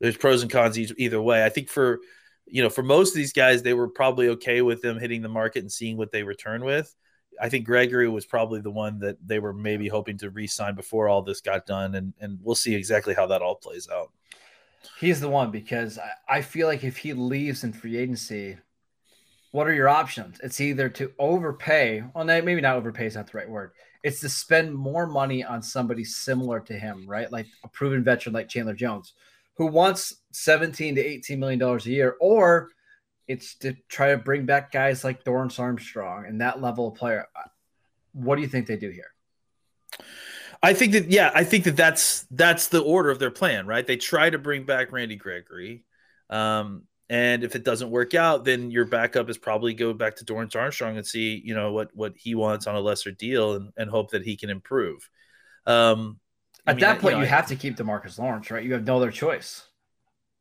there's 0.00 0.16
pros 0.16 0.42
and 0.42 0.50
cons 0.50 0.78
either 0.78 1.20
way. 1.20 1.44
I 1.44 1.48
think 1.48 1.68
for 1.68 2.00
you 2.46 2.62
know 2.62 2.70
for 2.70 2.82
most 2.82 3.10
of 3.10 3.16
these 3.16 3.32
guys, 3.32 3.62
they 3.62 3.74
were 3.74 3.88
probably 3.88 4.28
okay 4.30 4.62
with 4.62 4.82
them 4.82 4.98
hitting 4.98 5.22
the 5.22 5.28
market 5.28 5.60
and 5.60 5.72
seeing 5.72 5.96
what 5.96 6.12
they 6.12 6.22
return 6.22 6.64
with. 6.64 6.94
I 7.40 7.48
think 7.48 7.66
Gregory 7.66 8.08
was 8.08 8.26
probably 8.26 8.60
the 8.60 8.70
one 8.70 8.98
that 9.00 9.16
they 9.26 9.38
were 9.38 9.52
maybe 9.52 9.88
hoping 9.88 10.18
to 10.18 10.30
re-sign 10.30 10.74
before 10.74 11.08
all 11.08 11.22
this 11.22 11.40
got 11.40 11.66
done, 11.66 11.94
and 11.94 12.12
and 12.20 12.38
we'll 12.42 12.54
see 12.54 12.74
exactly 12.74 13.14
how 13.14 13.26
that 13.26 13.42
all 13.42 13.56
plays 13.56 13.88
out. 13.92 14.10
He's 14.98 15.20
the 15.20 15.28
one 15.28 15.50
because 15.50 15.98
I, 15.98 16.38
I 16.38 16.42
feel 16.42 16.66
like 16.66 16.84
if 16.84 16.96
he 16.96 17.12
leaves 17.12 17.64
in 17.64 17.72
free 17.72 17.96
agency, 17.96 18.58
what 19.52 19.68
are 19.68 19.74
your 19.74 19.88
options? 19.88 20.40
It's 20.42 20.60
either 20.60 20.88
to 20.90 21.12
overpay. 21.18 22.02
Well, 22.14 22.24
maybe 22.24 22.60
not 22.60 22.76
overpay 22.76 23.06
is 23.06 23.16
not 23.16 23.30
the 23.30 23.38
right 23.38 23.48
word. 23.48 23.72
It's 24.02 24.20
to 24.20 24.28
spend 24.28 24.74
more 24.74 25.06
money 25.06 25.44
on 25.44 25.62
somebody 25.62 26.04
similar 26.04 26.58
to 26.60 26.74
him, 26.74 27.06
right? 27.06 27.30
Like 27.30 27.46
a 27.62 27.68
proven 27.68 28.02
veteran 28.02 28.34
like 28.34 28.48
Chandler 28.48 28.74
Jones, 28.74 29.12
who 29.54 29.66
wants 29.66 30.16
17 30.32 30.96
to 30.96 31.00
18 31.00 31.38
million 31.38 31.58
dollars 31.58 31.86
a 31.86 31.90
year, 31.90 32.16
or 32.20 32.70
it's 33.28 33.54
to 33.56 33.74
try 33.88 34.10
to 34.10 34.18
bring 34.18 34.46
back 34.46 34.72
guys 34.72 35.04
like 35.04 35.24
Dorance 35.24 35.58
Armstrong 35.58 36.26
and 36.26 36.40
that 36.40 36.60
level 36.60 36.88
of 36.88 36.94
player. 36.94 37.26
What 38.12 38.36
do 38.36 38.42
you 38.42 38.48
think 38.48 38.66
they 38.66 38.76
do 38.76 38.90
here? 38.90 39.12
I 40.62 40.74
think 40.74 40.92
that 40.92 41.10
yeah, 41.10 41.30
I 41.34 41.44
think 41.44 41.64
that 41.64 41.76
that's 41.76 42.22
that's 42.30 42.68
the 42.68 42.80
order 42.80 43.10
of 43.10 43.18
their 43.18 43.30
plan, 43.30 43.66
right? 43.66 43.86
They 43.86 43.96
try 43.96 44.30
to 44.30 44.38
bring 44.38 44.64
back 44.64 44.92
Randy 44.92 45.16
Gregory. 45.16 45.84
Um, 46.30 46.84
and 47.08 47.44
if 47.44 47.56
it 47.56 47.64
doesn't 47.64 47.90
work 47.90 48.14
out, 48.14 48.44
then 48.44 48.70
your 48.70 48.84
backup 48.84 49.28
is 49.28 49.36
probably 49.36 49.74
go 49.74 49.92
back 49.92 50.16
to 50.16 50.24
Dorance 50.24 50.56
Armstrong 50.56 50.96
and 50.96 51.06
see, 51.06 51.42
you 51.44 51.54
know, 51.54 51.72
what 51.72 51.90
what 51.94 52.14
he 52.16 52.34
wants 52.34 52.66
on 52.66 52.76
a 52.76 52.80
lesser 52.80 53.10
deal 53.10 53.54
and, 53.54 53.70
and 53.76 53.90
hope 53.90 54.12
that 54.12 54.22
he 54.22 54.36
can 54.36 54.50
improve. 54.50 55.08
Um, 55.66 56.20
At 56.66 56.76
mean, 56.76 56.80
that 56.80 57.00
point, 57.00 57.12
you, 57.12 57.18
know, 57.18 57.24
you 57.24 57.28
have 57.28 57.48
to 57.48 57.56
keep 57.56 57.76
Demarcus 57.76 58.18
Lawrence, 58.18 58.50
right? 58.50 58.64
You 58.64 58.72
have 58.72 58.86
no 58.86 58.96
other 58.96 59.10
choice. 59.10 59.64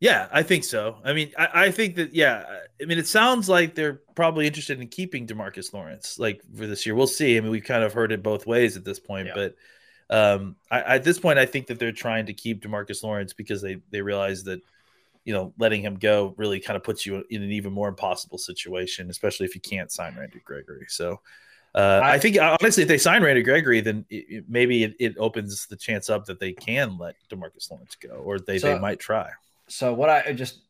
Yeah, 0.02 0.28
I 0.32 0.42
think 0.42 0.64
so. 0.64 0.98
I 1.06 1.14
mean, 1.14 1.32
I, 1.38 1.50
I, 1.54 1.72
think 1.72 1.96
that 1.96 2.14
yeah. 2.14 2.44
I 2.82 2.86
mean, 2.86 2.98
it 2.98 3.08
sounds 3.08 3.48
like 3.48 3.76
they're 3.76 4.02
probably 4.16 4.48
interested 4.48 4.82
in 4.82 4.88
keeping 4.88 5.28
Demarcus 5.28 5.72
Lawrence 5.74 6.18
like 6.18 6.42
for 6.56 6.66
this 6.68 6.86
year. 6.86 6.96
We'll 6.96 7.08
see. 7.08 7.38
I 7.38 7.40
mean, 7.40 7.52
we've 7.52 7.64
kind 7.64 7.84
of 7.84 7.94
heard 7.94 8.12
it 8.12 8.24
both 8.24 8.48
ways 8.48 8.76
at 8.76 8.84
this 8.84 9.00
point, 9.00 9.28
yeah. 9.28 9.34
but 9.36 9.56
um, 10.10 10.56
I, 10.72 10.96
at 10.96 11.04
this 11.04 11.20
point, 11.20 11.38
I 11.38 11.46
think 11.46 11.68
that 11.68 11.78
they're 11.78 11.92
trying 11.92 12.26
to 12.26 12.34
keep 12.34 12.64
Demarcus 12.64 13.04
Lawrence 13.04 13.34
because 13.34 13.62
they 13.62 13.78
they 13.92 14.02
realize 14.02 14.44
that 14.46 14.62
you 15.24 15.34
know, 15.34 15.54
letting 15.60 15.84
him 15.84 15.96
go 15.96 16.34
really 16.38 16.60
kind 16.60 16.76
of 16.76 16.84
puts 16.84 17.06
you 17.06 17.24
in 17.30 17.44
an 17.44 17.52
even 17.52 17.72
more 17.72 17.88
impossible 17.88 18.38
situation, 18.38 19.10
especially 19.10 19.46
if 19.46 19.54
you 19.54 19.62
can't 19.62 19.92
sign 19.92 20.16
Randy 20.18 20.42
Gregory. 20.44 20.86
So 20.90 21.20
uh, 21.76 22.02
I, 22.04 22.14
I, 22.14 22.20
think 22.20 22.38
honestly, 22.40 22.84
if 22.84 22.90
they 22.90 22.98
sign 22.98 23.24
Randy 23.24 23.44
Gregory, 23.44 23.82
then 23.82 24.06
it, 24.10 24.26
it, 24.30 24.46
maybe 24.50 24.84
it, 24.84 24.96
it, 25.00 25.18
opens 25.18 25.68
the 25.68 25.76
chance 25.76 26.10
up 26.10 26.26
that 26.26 26.40
they 26.40 26.54
can 26.54 26.98
let 26.98 27.16
Demarcus 27.30 27.70
Lawrence 27.70 27.96
go, 27.96 28.10
or 28.10 28.40
they, 28.40 28.58
so, 28.58 28.74
they 28.74 28.80
might 28.80 29.00
try. 29.00 29.30
So 29.72 29.94
what 29.94 30.10
I 30.10 30.34
just 30.34 30.62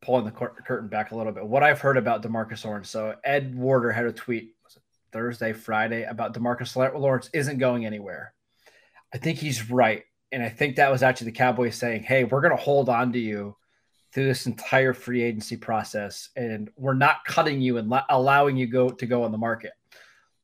pulling 0.00 0.24
the 0.24 0.30
curtain 0.30 0.88
back 0.88 1.10
a 1.10 1.16
little 1.16 1.32
bit, 1.32 1.46
what 1.46 1.62
I've 1.62 1.80
heard 1.80 1.96
about 1.96 2.22
Demarcus 2.22 2.64
Lawrence. 2.64 2.88
So 2.88 3.14
Ed 3.24 3.54
Werder 3.54 3.92
had 3.92 4.06
a 4.06 4.12
tweet 4.12 4.54
Thursday, 5.12 5.52
Friday 5.52 6.04
about 6.04 6.34
Demarcus 6.34 6.76
Lawrence 6.76 7.30
isn't 7.32 7.58
going 7.58 7.86
anywhere. 7.86 8.32
I 9.12 9.18
think 9.18 9.38
he's 9.38 9.70
right. 9.70 10.04
And 10.32 10.42
I 10.42 10.48
think 10.48 10.76
that 10.76 10.90
was 10.90 11.02
actually 11.02 11.26
the 11.26 11.38
Cowboys 11.38 11.76
saying, 11.76 12.02
Hey, 12.02 12.24
we're 12.24 12.40
going 12.40 12.56
to 12.56 12.62
hold 12.62 12.88
on 12.88 13.12
to 13.12 13.18
you 13.18 13.56
through 14.12 14.26
this 14.26 14.46
entire 14.46 14.94
free 14.94 15.22
agency 15.22 15.56
process, 15.56 16.30
and 16.36 16.70
we're 16.76 16.94
not 16.94 17.24
cutting 17.26 17.60
you 17.60 17.76
and 17.76 17.92
allowing 18.08 18.56
you 18.56 18.66
go 18.66 18.88
to 18.88 19.06
go 19.06 19.22
on 19.24 19.32
the 19.32 19.38
market. 19.38 19.72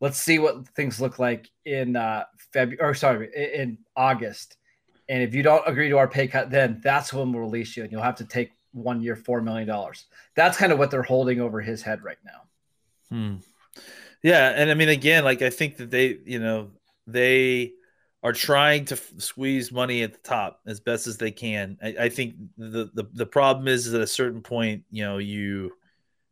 Let's 0.01 0.21
see 0.21 0.39
what 0.39 0.69
things 0.69 1.01
look 1.01 1.19
like 1.19 1.51
in 1.65 1.97
uh, 1.97 2.25
February, 2.53 2.91
or 2.91 2.95
sorry, 2.95 3.31
in 3.35 3.79
August. 3.97 4.59
And 5.09 5.23
if 5.23 5.35
you 5.35 5.43
don't 5.43 5.67
agree 5.67 5.89
to 5.89 5.99
our 5.99 6.09
pay 6.09 6.29
cut, 6.29 6.51
then 6.51 6.81
that's 6.83 7.13
when 7.13 7.33
we'll 7.33 7.43
release 7.43 7.77
you, 7.77 7.83
and 7.83 7.93
you'll 7.93 8.03
have 8.03 8.17
to 8.17 8.25
take 8.25 8.53
one 8.73 9.03
year, 9.03 9.17
four 9.17 9.43
million 9.43 9.69
dollars. 9.69 10.07
That's 10.35 10.57
kind 10.57 10.73
of 10.73 10.79
what 10.79 10.91
they're 10.91 11.03
holding 11.03 11.41
over 11.41 11.61
his 11.61 11.83
head 11.83 12.03
right 12.03 12.19
now. 12.25 12.43
Hmm. 13.11 13.37
Yeah, 14.23 14.51
and 14.51 14.71
I 14.71 14.75
mean, 14.75 14.89
again, 14.89 15.25
like 15.25 15.43
I 15.43 15.51
think 15.51 15.77
that 15.79 15.91
they, 15.91 16.19
you 16.25 16.39
know, 16.39 16.71
they 17.07 17.73
are 18.23 18.33
trying 18.33 18.85
to 18.87 18.95
f- 18.95 19.13
squeeze 19.19 19.73
money 19.73 20.03
at 20.03 20.13
the 20.13 20.21
top 20.21 20.61
as 20.65 20.79
best 20.79 21.09
as 21.09 21.19
they 21.19 21.33
can. 21.33 21.77
I, 21.83 21.95
I 22.03 22.09
think 22.09 22.37
the, 22.57 22.89
the, 22.95 23.05
the 23.13 23.27
problem 23.27 23.67
is, 23.67 23.89
is 23.89 23.95
at 23.95 24.01
a 24.01 24.07
certain 24.07 24.41
point, 24.41 24.85
you 24.91 25.03
know, 25.03 25.19
you 25.19 25.73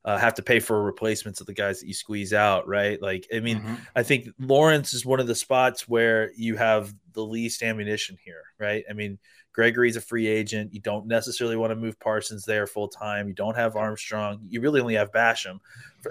uh, 0.04 0.16
have 0.16 0.34
to 0.34 0.42
pay 0.42 0.60
for 0.60 0.82
replacements 0.82 1.40
of 1.40 1.46
the 1.46 1.52
guys 1.52 1.80
that 1.80 1.86
you 1.86 1.94
squeeze 1.94 2.32
out, 2.32 2.66
right? 2.66 3.00
Like, 3.02 3.26
I 3.34 3.40
mean, 3.40 3.58
mm-hmm. 3.58 3.74
I 3.94 4.02
think 4.02 4.28
Lawrence 4.38 4.94
is 4.94 5.04
one 5.04 5.20
of 5.20 5.26
the 5.26 5.34
spots 5.34 5.86
where 5.88 6.30
you 6.36 6.56
have 6.56 6.94
the 7.12 7.22
least 7.22 7.62
ammunition 7.62 8.16
here, 8.24 8.42
right? 8.58 8.84
I 8.88 8.94
mean, 8.94 9.18
Gregory's 9.52 9.96
a 9.96 10.00
free 10.00 10.26
agent. 10.26 10.72
You 10.72 10.80
don't 10.80 11.06
necessarily 11.06 11.56
want 11.56 11.72
to 11.72 11.76
move 11.76 11.98
Parsons 11.98 12.44
there 12.44 12.66
full 12.66 12.88
time. 12.88 13.26
You 13.26 13.34
don't 13.34 13.56
have 13.56 13.76
Armstrong. 13.76 14.40
You 14.48 14.60
really 14.60 14.80
only 14.80 14.94
have 14.94 15.10
Basham. 15.10 15.58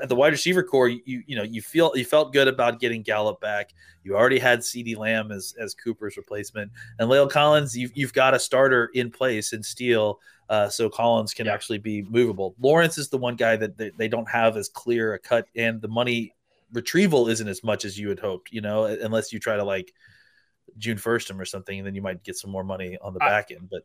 At 0.01 0.09
the 0.09 0.15
wide 0.15 0.33
receiver 0.33 0.61
corps, 0.61 0.89
you 0.89 1.23
you 1.25 1.35
know 1.35 1.43
you 1.43 1.61
feel 1.61 1.91
you 1.95 2.05
felt 2.05 2.33
good 2.33 2.47
about 2.47 2.79
getting 2.79 3.01
Gallup 3.01 3.39
back. 3.39 3.71
You 4.03 4.15
already 4.15 4.39
had 4.39 4.59
CeeDee 4.59 4.97
Lamb 4.97 5.31
as 5.31 5.55
as 5.59 5.73
Cooper's 5.73 6.17
replacement, 6.17 6.71
and 6.99 7.09
La'el 7.09 7.29
Collins. 7.29 7.77
You've 7.77 7.95
you've 7.95 8.13
got 8.13 8.33
a 8.33 8.39
starter 8.39 8.91
in 8.93 9.09
place 9.09 9.53
in 9.53 9.63
Steele. 9.63 10.19
Uh, 10.49 10.67
so 10.67 10.89
Collins 10.89 11.33
can 11.33 11.45
yeah. 11.45 11.53
actually 11.53 11.77
be 11.77 12.01
movable. 12.01 12.55
Lawrence 12.59 12.97
is 12.97 13.09
the 13.09 13.17
one 13.17 13.35
guy 13.35 13.55
that 13.55 13.77
they, 13.77 13.91
they 13.91 14.07
don't 14.07 14.27
have 14.27 14.57
as 14.57 14.67
clear 14.67 15.13
a 15.13 15.19
cut, 15.19 15.45
and 15.55 15.79
the 15.79 15.87
money 15.87 16.33
retrieval 16.73 17.29
isn't 17.29 17.47
as 17.47 17.63
much 17.63 17.85
as 17.85 17.97
you 17.97 18.09
had 18.09 18.19
hoped. 18.19 18.51
You 18.51 18.61
know, 18.61 18.85
unless 18.85 19.31
you 19.31 19.39
try 19.39 19.57
to 19.57 19.63
like 19.63 19.93
June 20.77 20.97
first 20.97 21.29
him 21.29 21.39
or 21.39 21.45
something, 21.45 21.77
and 21.77 21.85
then 21.85 21.93
you 21.93 22.01
might 22.01 22.23
get 22.23 22.35
some 22.35 22.49
more 22.49 22.63
money 22.63 22.97
on 22.99 23.13
the 23.13 23.23
I, 23.23 23.29
back 23.29 23.51
end. 23.51 23.69
But 23.69 23.83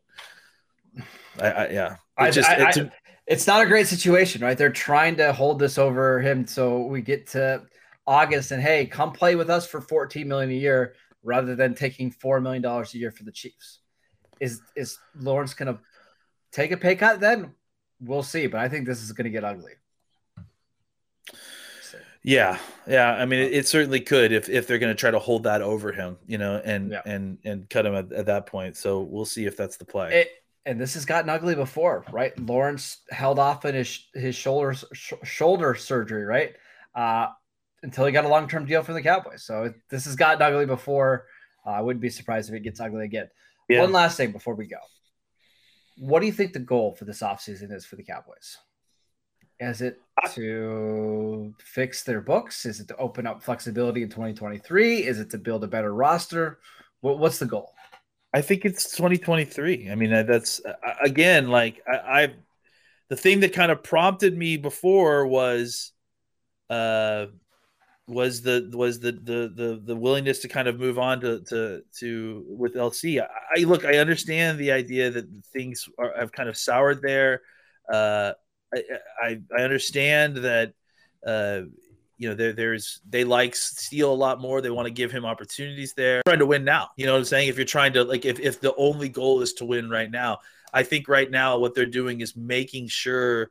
I, 1.39 1.51
I 1.51 1.69
yeah, 1.69 1.95
I, 2.17 2.31
just, 2.31 2.49
it's, 2.51 2.77
a, 2.77 2.91
it's 3.27 3.45
not 3.45 3.61
a 3.61 3.67
great 3.67 3.87
situation, 3.87 4.41
right? 4.41 4.57
They're 4.57 4.71
trying 4.71 5.17
to 5.17 5.33
hold 5.33 5.59
this 5.59 5.77
over 5.77 6.19
him, 6.19 6.47
so 6.47 6.81
we 6.81 7.01
get 7.01 7.27
to 7.27 7.61
August 8.07 8.51
and 8.51 8.61
hey, 8.61 8.87
come 8.87 9.11
play 9.11 9.35
with 9.35 9.51
us 9.51 9.67
for 9.67 9.81
14 9.81 10.27
million 10.27 10.49
a 10.49 10.53
year 10.53 10.95
rather 11.23 11.55
than 11.55 11.75
taking 11.75 12.09
four 12.09 12.41
million 12.41 12.61
dollars 12.61 12.93
a 12.95 12.97
year 12.97 13.11
for 13.11 13.23
the 13.23 13.31
Chiefs. 13.31 13.81
Is 14.39 14.61
is 14.75 14.97
Lawrence 15.15 15.53
gonna 15.53 15.79
take 16.55 16.71
a 16.71 16.77
pay 16.77 16.95
cut? 16.95 17.19
Then 17.19 17.53
we'll 17.99 18.23
see, 18.23 18.47
but 18.47 18.61
I 18.61 18.69
think 18.69 18.87
this 18.87 19.01
is 19.01 19.11
gonna 19.11 19.29
get 19.29 19.43
ugly. 19.43 19.73
Yeah, 22.23 22.57
yeah. 22.87 23.11
I 23.11 23.25
mean, 23.25 23.39
it, 23.39 23.53
it, 23.53 23.67
certainly 23.67 23.99
could 23.99 24.31
if 24.31 24.49
if 24.49 24.65
they're 24.65 24.79
going 24.79 24.91
to 24.91 24.99
try 24.99 25.11
to 25.11 25.19
hold 25.19 25.43
that 25.43 25.61
over 25.61 25.91
him, 25.91 26.17
you 26.25 26.39
know, 26.39 26.59
and 26.65 26.89
yeah. 26.89 27.01
and 27.05 27.37
and 27.45 27.69
cut 27.69 27.85
him 27.85 27.93
at, 27.93 28.11
at, 28.11 28.25
that 28.25 28.47
point. 28.47 28.77
So 28.77 29.01
we'll 29.01 29.25
see 29.25 29.45
if 29.45 29.55
that's 29.55 29.77
the 29.77 29.85
play. 29.85 30.21
It, 30.21 30.31
and 30.65 30.81
this 30.81 30.95
has 30.95 31.05
gotten 31.05 31.29
ugly 31.29 31.53
before, 31.53 32.03
right? 32.11 32.37
Lawrence 32.39 32.97
held 33.11 33.37
off 33.37 33.63
in 33.65 33.75
his 33.75 34.07
his 34.15 34.35
shoulder 34.35 34.73
sh- 34.93 35.13
shoulder 35.23 35.75
surgery, 35.75 36.23
right, 36.23 36.55
uh, 36.95 37.27
until 37.83 38.07
he 38.07 38.11
got 38.11 38.25
a 38.25 38.27
long 38.27 38.47
term 38.47 38.65
deal 38.65 38.81
from 38.81 38.95
the 38.95 39.03
Cowboys. 39.03 39.43
So 39.43 39.65
it, 39.65 39.75
this 39.89 40.05
has 40.05 40.15
gotten 40.15 40.41
ugly 40.41 40.65
before. 40.65 41.27
Uh, 41.63 41.73
I 41.73 41.81
wouldn't 41.81 42.01
be 42.01 42.09
surprised 42.09 42.49
if 42.49 42.55
it 42.55 42.61
gets 42.61 42.79
ugly 42.79 43.05
again. 43.05 43.29
Yeah. 43.69 43.81
One 43.81 43.91
last 43.91 44.17
thing 44.17 44.31
before 44.31 44.55
we 44.55 44.65
go. 44.65 44.77
What 45.97 46.19
do 46.19 46.25
you 46.25 46.31
think 46.31 46.53
the 46.53 46.59
goal 46.59 46.93
for 46.93 47.05
this 47.05 47.21
offseason 47.21 47.71
is 47.71 47.85
for 47.85 47.95
the 47.95 48.03
Cowboys? 48.03 48.57
Is 49.59 49.81
it 49.81 49.99
to 50.33 51.53
fix 51.59 52.03
their 52.03 52.19
books? 52.19 52.65
Is 52.65 52.81
it 52.81 52.89
to 52.89 52.97
open 52.97 53.25
up 53.25 53.41
flexibility 53.41 54.03
in 54.03 54.09
2023? 54.09 55.03
Is 55.03 55.19
it 55.19 55.29
to 55.29 55.37
build 55.37 55.63
a 55.63 55.67
better 55.67 55.93
roster? 55.93 56.59
What's 56.99 57.39
the 57.39 57.45
goal? 57.45 57.73
I 58.33 58.41
think 58.41 58.65
it's 58.65 58.91
2023. 58.91 59.89
I 59.89 59.95
mean, 59.95 60.11
uh, 60.11 60.23
that's 60.23 60.59
uh, 60.65 60.73
uh, 60.85 60.95
again, 61.01 61.47
like 61.47 61.81
I, 61.87 62.23
I 62.23 62.33
the 63.09 63.15
thing 63.15 63.39
that 63.41 63.53
kind 63.53 63.71
of 63.71 63.81
prompted 63.81 64.37
me 64.37 64.57
before 64.57 65.25
was, 65.25 65.93
uh, 66.69 67.27
was 68.07 68.41
the 68.41 68.69
was 68.73 68.99
the 68.99 69.11
the 69.11 69.51
the, 69.53 69.81
the 69.83 69.95
willingness 69.95 70.39
to 70.39 70.47
kind 70.47 70.67
of 70.67 70.79
move 70.79 70.99
on 70.99 71.21
to 71.21 71.41
to 71.41 71.81
to 71.99 72.45
with 72.47 72.75
LC. 72.75 73.21
I, 73.21 73.27
I 73.57 73.63
look, 73.63 73.83
I 73.83 73.97
understand 73.97 74.59
the 74.59 74.71
idea 74.71 75.09
that 75.09 75.25
things 75.51 75.89
are, 75.97 76.13
have 76.17 76.31
kind 76.31 76.47
of 76.47 76.57
soured 76.57 77.01
there. 77.01 77.41
Uh, 77.91 78.33
I, 78.73 79.41
I, 79.55 79.61
understand 79.61 80.37
that 80.37 80.73
uh, 81.25 81.61
you 82.17 82.29
know 82.29 82.35
there, 82.35 82.53
there's 82.53 83.01
they 83.07 83.23
like 83.23 83.55
Steele 83.55 84.11
a 84.11 84.13
lot 84.13 84.39
more. 84.39 84.61
They 84.61 84.69
want 84.69 84.87
to 84.87 84.93
give 84.93 85.11
him 85.11 85.25
opportunities 85.25 85.93
there. 85.93 86.21
Trying 86.25 86.39
to 86.39 86.45
win 86.45 86.63
now, 86.63 86.89
you 86.97 87.05
know 87.05 87.13
what 87.13 87.19
I'm 87.19 87.25
saying? 87.25 87.47
If 87.47 87.57
you're 87.57 87.65
trying 87.65 87.93
to 87.93 88.03
like 88.03 88.25
if 88.25 88.39
if 88.39 88.59
the 88.59 88.75
only 88.75 89.09
goal 89.09 89.41
is 89.41 89.53
to 89.53 89.65
win 89.65 89.89
right 89.89 90.11
now, 90.11 90.39
I 90.73 90.83
think 90.83 91.07
right 91.07 91.29
now 91.29 91.57
what 91.57 91.73
they're 91.73 91.85
doing 91.85 92.21
is 92.21 92.35
making 92.35 92.87
sure 92.87 93.49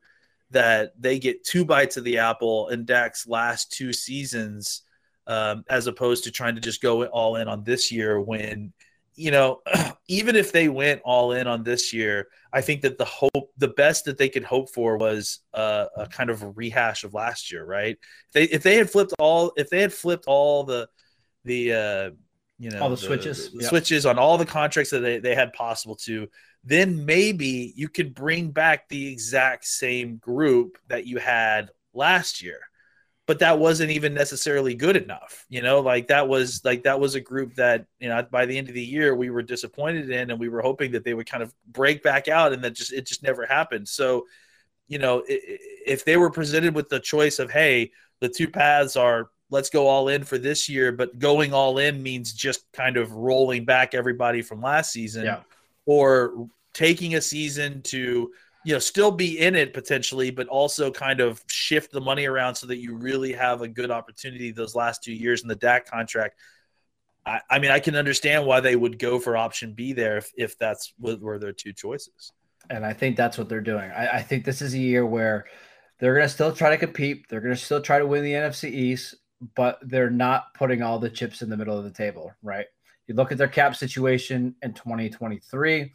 that 0.50 0.92
they 1.00 1.18
get 1.18 1.44
two 1.44 1.64
bites 1.64 1.96
of 1.96 2.04
the 2.04 2.18
apple 2.18 2.68
in 2.68 2.84
Dak's 2.84 3.26
last 3.26 3.72
two 3.72 3.92
seasons, 3.92 4.82
um, 5.26 5.64
as 5.68 5.86
opposed 5.86 6.24
to 6.24 6.30
trying 6.30 6.54
to 6.54 6.60
just 6.60 6.82
go 6.82 7.04
all 7.06 7.36
in 7.36 7.48
on 7.48 7.64
this 7.64 7.90
year 7.90 8.20
when 8.20 8.72
you 9.16 9.30
know, 9.30 9.60
even 10.08 10.36
if 10.36 10.52
they 10.52 10.68
went 10.68 11.00
all 11.04 11.32
in 11.32 11.46
on 11.46 11.62
this 11.62 11.92
year, 11.92 12.28
I 12.52 12.60
think 12.60 12.82
that 12.82 12.98
the 12.98 13.04
hope, 13.04 13.50
the 13.56 13.68
best 13.68 14.04
that 14.04 14.18
they 14.18 14.28
could 14.28 14.44
hope 14.44 14.70
for 14.70 14.96
was 14.96 15.40
a, 15.52 15.86
a 15.96 16.06
kind 16.06 16.30
of 16.30 16.42
a 16.42 16.50
rehash 16.50 17.04
of 17.04 17.14
last 17.14 17.52
year, 17.52 17.64
right? 17.64 17.96
If 18.28 18.32
they 18.32 18.42
if 18.44 18.62
they 18.62 18.76
had 18.76 18.90
flipped 18.90 19.14
all, 19.18 19.52
if 19.56 19.70
they 19.70 19.80
had 19.80 19.92
flipped 19.92 20.24
all 20.26 20.64
the 20.64 20.88
the 21.44 21.72
uh, 21.72 22.10
you 22.58 22.70
know 22.70 22.80
all 22.80 22.90
the, 22.90 22.96
the 22.96 23.02
switches, 23.02 23.50
the, 23.50 23.58
the 23.58 23.62
yep. 23.62 23.70
switches 23.70 24.06
on 24.06 24.18
all 24.18 24.38
the 24.38 24.46
contracts 24.46 24.90
that 24.90 25.00
they, 25.00 25.18
they 25.18 25.34
had 25.34 25.52
possible 25.52 25.96
to, 25.96 26.28
then 26.64 27.04
maybe 27.04 27.72
you 27.76 27.88
could 27.88 28.14
bring 28.14 28.50
back 28.50 28.88
the 28.88 29.12
exact 29.12 29.66
same 29.66 30.16
group 30.16 30.78
that 30.88 31.06
you 31.06 31.18
had 31.18 31.70
last 31.92 32.42
year 32.42 32.60
but 33.26 33.38
that 33.38 33.58
wasn't 33.58 33.90
even 33.90 34.12
necessarily 34.14 34.74
good 34.74 34.96
enough 34.96 35.44
you 35.48 35.62
know 35.62 35.80
like 35.80 36.08
that 36.08 36.28
was 36.28 36.60
like 36.64 36.82
that 36.82 36.98
was 36.98 37.14
a 37.14 37.20
group 37.20 37.54
that 37.54 37.86
you 37.98 38.08
know 38.08 38.26
by 38.30 38.46
the 38.46 38.56
end 38.56 38.68
of 38.68 38.74
the 38.74 38.82
year 38.82 39.14
we 39.14 39.30
were 39.30 39.42
disappointed 39.42 40.10
in 40.10 40.30
and 40.30 40.40
we 40.40 40.48
were 40.48 40.62
hoping 40.62 40.92
that 40.92 41.04
they 41.04 41.14
would 41.14 41.28
kind 41.28 41.42
of 41.42 41.54
break 41.66 42.02
back 42.02 42.28
out 42.28 42.52
and 42.52 42.62
that 42.64 42.72
just 42.72 42.92
it 42.92 43.06
just 43.06 43.22
never 43.22 43.46
happened 43.46 43.88
so 43.88 44.26
you 44.88 44.98
know 44.98 45.22
if 45.26 46.04
they 46.04 46.16
were 46.16 46.30
presented 46.30 46.74
with 46.74 46.88
the 46.88 47.00
choice 47.00 47.38
of 47.38 47.50
hey 47.50 47.90
the 48.20 48.28
two 48.28 48.48
paths 48.48 48.96
are 48.96 49.30
let's 49.50 49.70
go 49.70 49.86
all 49.86 50.08
in 50.08 50.24
for 50.24 50.38
this 50.38 50.68
year 50.68 50.92
but 50.92 51.18
going 51.18 51.52
all 51.52 51.78
in 51.78 52.02
means 52.02 52.32
just 52.32 52.64
kind 52.72 52.96
of 52.96 53.12
rolling 53.12 53.64
back 53.64 53.94
everybody 53.94 54.42
from 54.42 54.60
last 54.60 54.92
season 54.92 55.24
yeah. 55.24 55.40
Or 55.86 56.48
taking 56.72 57.14
a 57.14 57.20
season 57.20 57.82
to 57.82 58.30
you 58.64 58.72
know 58.72 58.78
still 58.78 59.10
be 59.10 59.38
in 59.38 59.54
it 59.54 59.72
potentially 59.72 60.30
but 60.30 60.48
also 60.48 60.90
kind 60.90 61.20
of 61.20 61.42
shift 61.46 61.92
the 61.92 62.00
money 62.00 62.26
around 62.26 62.54
so 62.54 62.66
that 62.66 62.78
you 62.78 62.96
really 62.96 63.32
have 63.32 63.62
a 63.62 63.68
good 63.68 63.90
opportunity 63.90 64.50
those 64.50 64.74
last 64.74 65.02
two 65.02 65.12
years 65.12 65.42
in 65.42 65.48
the 65.48 65.54
Dak 65.54 65.88
contract. 65.88 66.38
I, 67.24 67.40
I 67.48 67.58
mean 67.58 67.70
I 67.70 67.78
can 67.78 67.94
understand 67.94 68.46
why 68.46 68.60
they 68.60 68.76
would 68.76 68.98
go 68.98 69.18
for 69.18 69.36
option 69.36 69.72
B 69.72 69.92
there 69.92 70.18
if, 70.18 70.32
if 70.36 70.58
that's 70.58 70.92
were 70.98 71.38
their 71.38 71.52
two 71.52 71.72
choices. 71.72 72.32
And 72.70 72.84
I 72.84 72.94
think 72.94 73.16
that's 73.16 73.36
what 73.36 73.50
they're 73.50 73.60
doing. 73.60 73.90
I, 73.90 74.08
I 74.08 74.22
think 74.22 74.44
this 74.44 74.62
is 74.62 74.72
a 74.72 74.78
year 74.78 75.04
where 75.04 75.44
they're 76.00 76.14
going 76.14 76.26
to 76.26 76.32
still 76.32 76.52
try 76.52 76.70
to 76.70 76.78
compete. 76.78 77.26
They're 77.28 77.42
going 77.42 77.54
to 77.54 77.60
still 77.60 77.82
try 77.82 77.98
to 77.98 78.06
win 78.06 78.24
the 78.24 78.32
NFC 78.32 78.70
East 78.70 79.16
but 79.54 79.78
they're 79.82 80.10
not 80.10 80.54
putting 80.54 80.82
all 80.82 80.98
the 80.98 81.10
chips 81.10 81.42
in 81.42 81.50
the 81.50 81.56
middle 81.56 81.76
of 81.76 81.84
the 81.84 81.90
table 81.90 82.32
right 82.42 82.66
you 83.06 83.14
look 83.14 83.32
at 83.32 83.38
their 83.38 83.48
cap 83.48 83.76
situation 83.76 84.54
in 84.62 84.72
2023 84.72 85.92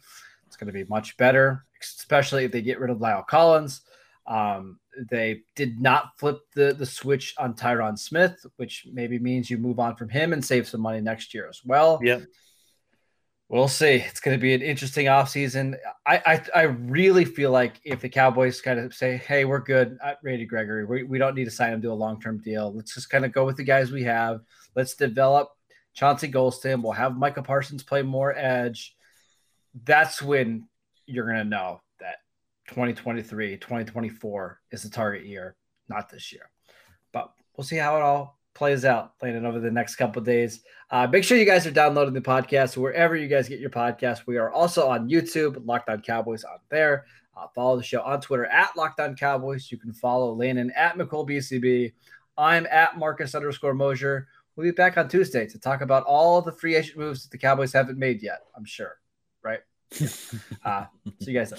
it's 0.50 0.56
going 0.56 0.66
to 0.66 0.72
be 0.72 0.84
much 0.90 1.16
better, 1.16 1.64
especially 1.80 2.44
if 2.44 2.50
they 2.50 2.60
get 2.60 2.80
rid 2.80 2.90
of 2.90 2.98
La'el 2.98 3.24
Collins. 3.24 3.82
Um, 4.26 4.80
they 5.08 5.42
did 5.54 5.80
not 5.80 6.18
flip 6.18 6.40
the, 6.56 6.74
the 6.74 6.84
switch 6.84 7.34
on 7.38 7.54
Tyron 7.54 7.96
Smith, 7.96 8.44
which 8.56 8.84
maybe 8.92 9.20
means 9.20 9.48
you 9.48 9.58
move 9.58 9.78
on 9.78 9.94
from 9.94 10.08
him 10.08 10.32
and 10.32 10.44
save 10.44 10.66
some 10.66 10.80
money 10.80 11.00
next 11.00 11.32
year 11.32 11.48
as 11.48 11.60
well. 11.64 12.00
Yeah. 12.02 12.18
We'll 13.48 13.68
see. 13.68 13.94
It's 13.94 14.18
going 14.18 14.36
to 14.36 14.40
be 14.40 14.52
an 14.52 14.60
interesting 14.60 15.06
offseason. 15.06 15.76
I, 16.04 16.20
I 16.26 16.60
I 16.60 16.62
really 16.62 17.24
feel 17.24 17.52
like 17.52 17.80
if 17.84 18.00
the 18.00 18.08
Cowboys 18.08 18.60
kind 18.60 18.80
of 18.80 18.92
say, 18.92 19.18
hey, 19.18 19.44
we're 19.44 19.60
good 19.60 19.98
at 20.04 20.18
Randy 20.24 20.46
Gregory, 20.46 20.84
we, 20.84 21.04
we 21.04 21.18
don't 21.18 21.36
need 21.36 21.44
to 21.44 21.50
sign 21.50 21.72
him 21.72 21.82
to 21.82 21.92
a 21.92 21.94
long 21.94 22.20
term 22.20 22.38
deal. 22.38 22.72
Let's 22.74 22.94
just 22.94 23.10
kind 23.10 23.24
of 23.24 23.32
go 23.32 23.44
with 23.44 23.56
the 23.56 23.64
guys 23.64 23.92
we 23.92 24.02
have. 24.04 24.40
Let's 24.74 24.94
develop 24.96 25.50
Chauncey 25.94 26.30
Golston. 26.30 26.82
We'll 26.82 26.92
have 26.92 27.16
Micah 27.16 27.42
Parsons 27.42 27.82
play 27.82 28.02
more 28.02 28.34
edge 28.36 28.96
that's 29.84 30.20
when 30.20 30.68
you're 31.06 31.26
going 31.26 31.38
to 31.38 31.44
know 31.44 31.80
that 32.00 32.16
2023, 32.68 33.56
2024 33.58 34.60
is 34.70 34.82
the 34.82 34.90
target 34.90 35.26
year, 35.26 35.56
not 35.88 36.08
this 36.10 36.32
year. 36.32 36.50
But 37.12 37.32
we'll 37.56 37.64
see 37.64 37.76
how 37.76 37.96
it 37.96 38.02
all 38.02 38.38
plays 38.54 38.84
out 38.84 39.18
playing 39.18 39.44
over 39.44 39.60
the 39.60 39.70
next 39.70 39.96
couple 39.96 40.22
days. 40.22 40.62
Uh, 40.90 41.06
make 41.06 41.24
sure 41.24 41.38
you 41.38 41.44
guys 41.44 41.66
are 41.66 41.72
downloading 41.72 42.14
the 42.14 42.20
podcast 42.20 42.76
wherever 42.76 43.14
you 43.14 43.28
guys 43.28 43.48
get 43.48 43.60
your 43.60 43.70
podcast. 43.70 44.26
We 44.26 44.38
are 44.38 44.50
also 44.50 44.88
on 44.88 45.08
YouTube, 45.08 45.64
Locked 45.66 45.88
On 45.88 46.00
Cowboys 46.00 46.44
on 46.44 46.58
there. 46.68 47.06
Uh, 47.36 47.46
follow 47.54 47.76
the 47.76 47.82
show 47.82 48.02
on 48.02 48.20
Twitter 48.20 48.46
at 48.46 48.76
Locked 48.76 49.00
On 49.00 49.14
Cowboys. 49.14 49.70
You 49.70 49.78
can 49.78 49.92
follow 49.92 50.34
Landon 50.34 50.72
at 50.72 50.96
McCool 50.96 51.92
I'm 52.36 52.66
at 52.66 52.98
Marcus 52.98 53.34
underscore 53.34 53.74
Mosher. 53.74 54.28
We'll 54.56 54.66
be 54.66 54.72
back 54.72 54.98
on 54.98 55.08
Tuesday 55.08 55.46
to 55.46 55.58
talk 55.58 55.80
about 55.80 56.04
all 56.04 56.42
the 56.42 56.52
free 56.52 56.74
agent 56.74 56.98
moves 56.98 57.22
that 57.22 57.30
the 57.30 57.38
Cowboys 57.38 57.72
haven't 57.72 57.98
made 57.98 58.22
yet, 58.22 58.40
I'm 58.56 58.64
sure 58.64 59.00
right? 59.42 59.60
uh, 60.64 60.84
see 61.20 61.32
you 61.32 61.38
guys. 61.38 61.50
Then. 61.50 61.58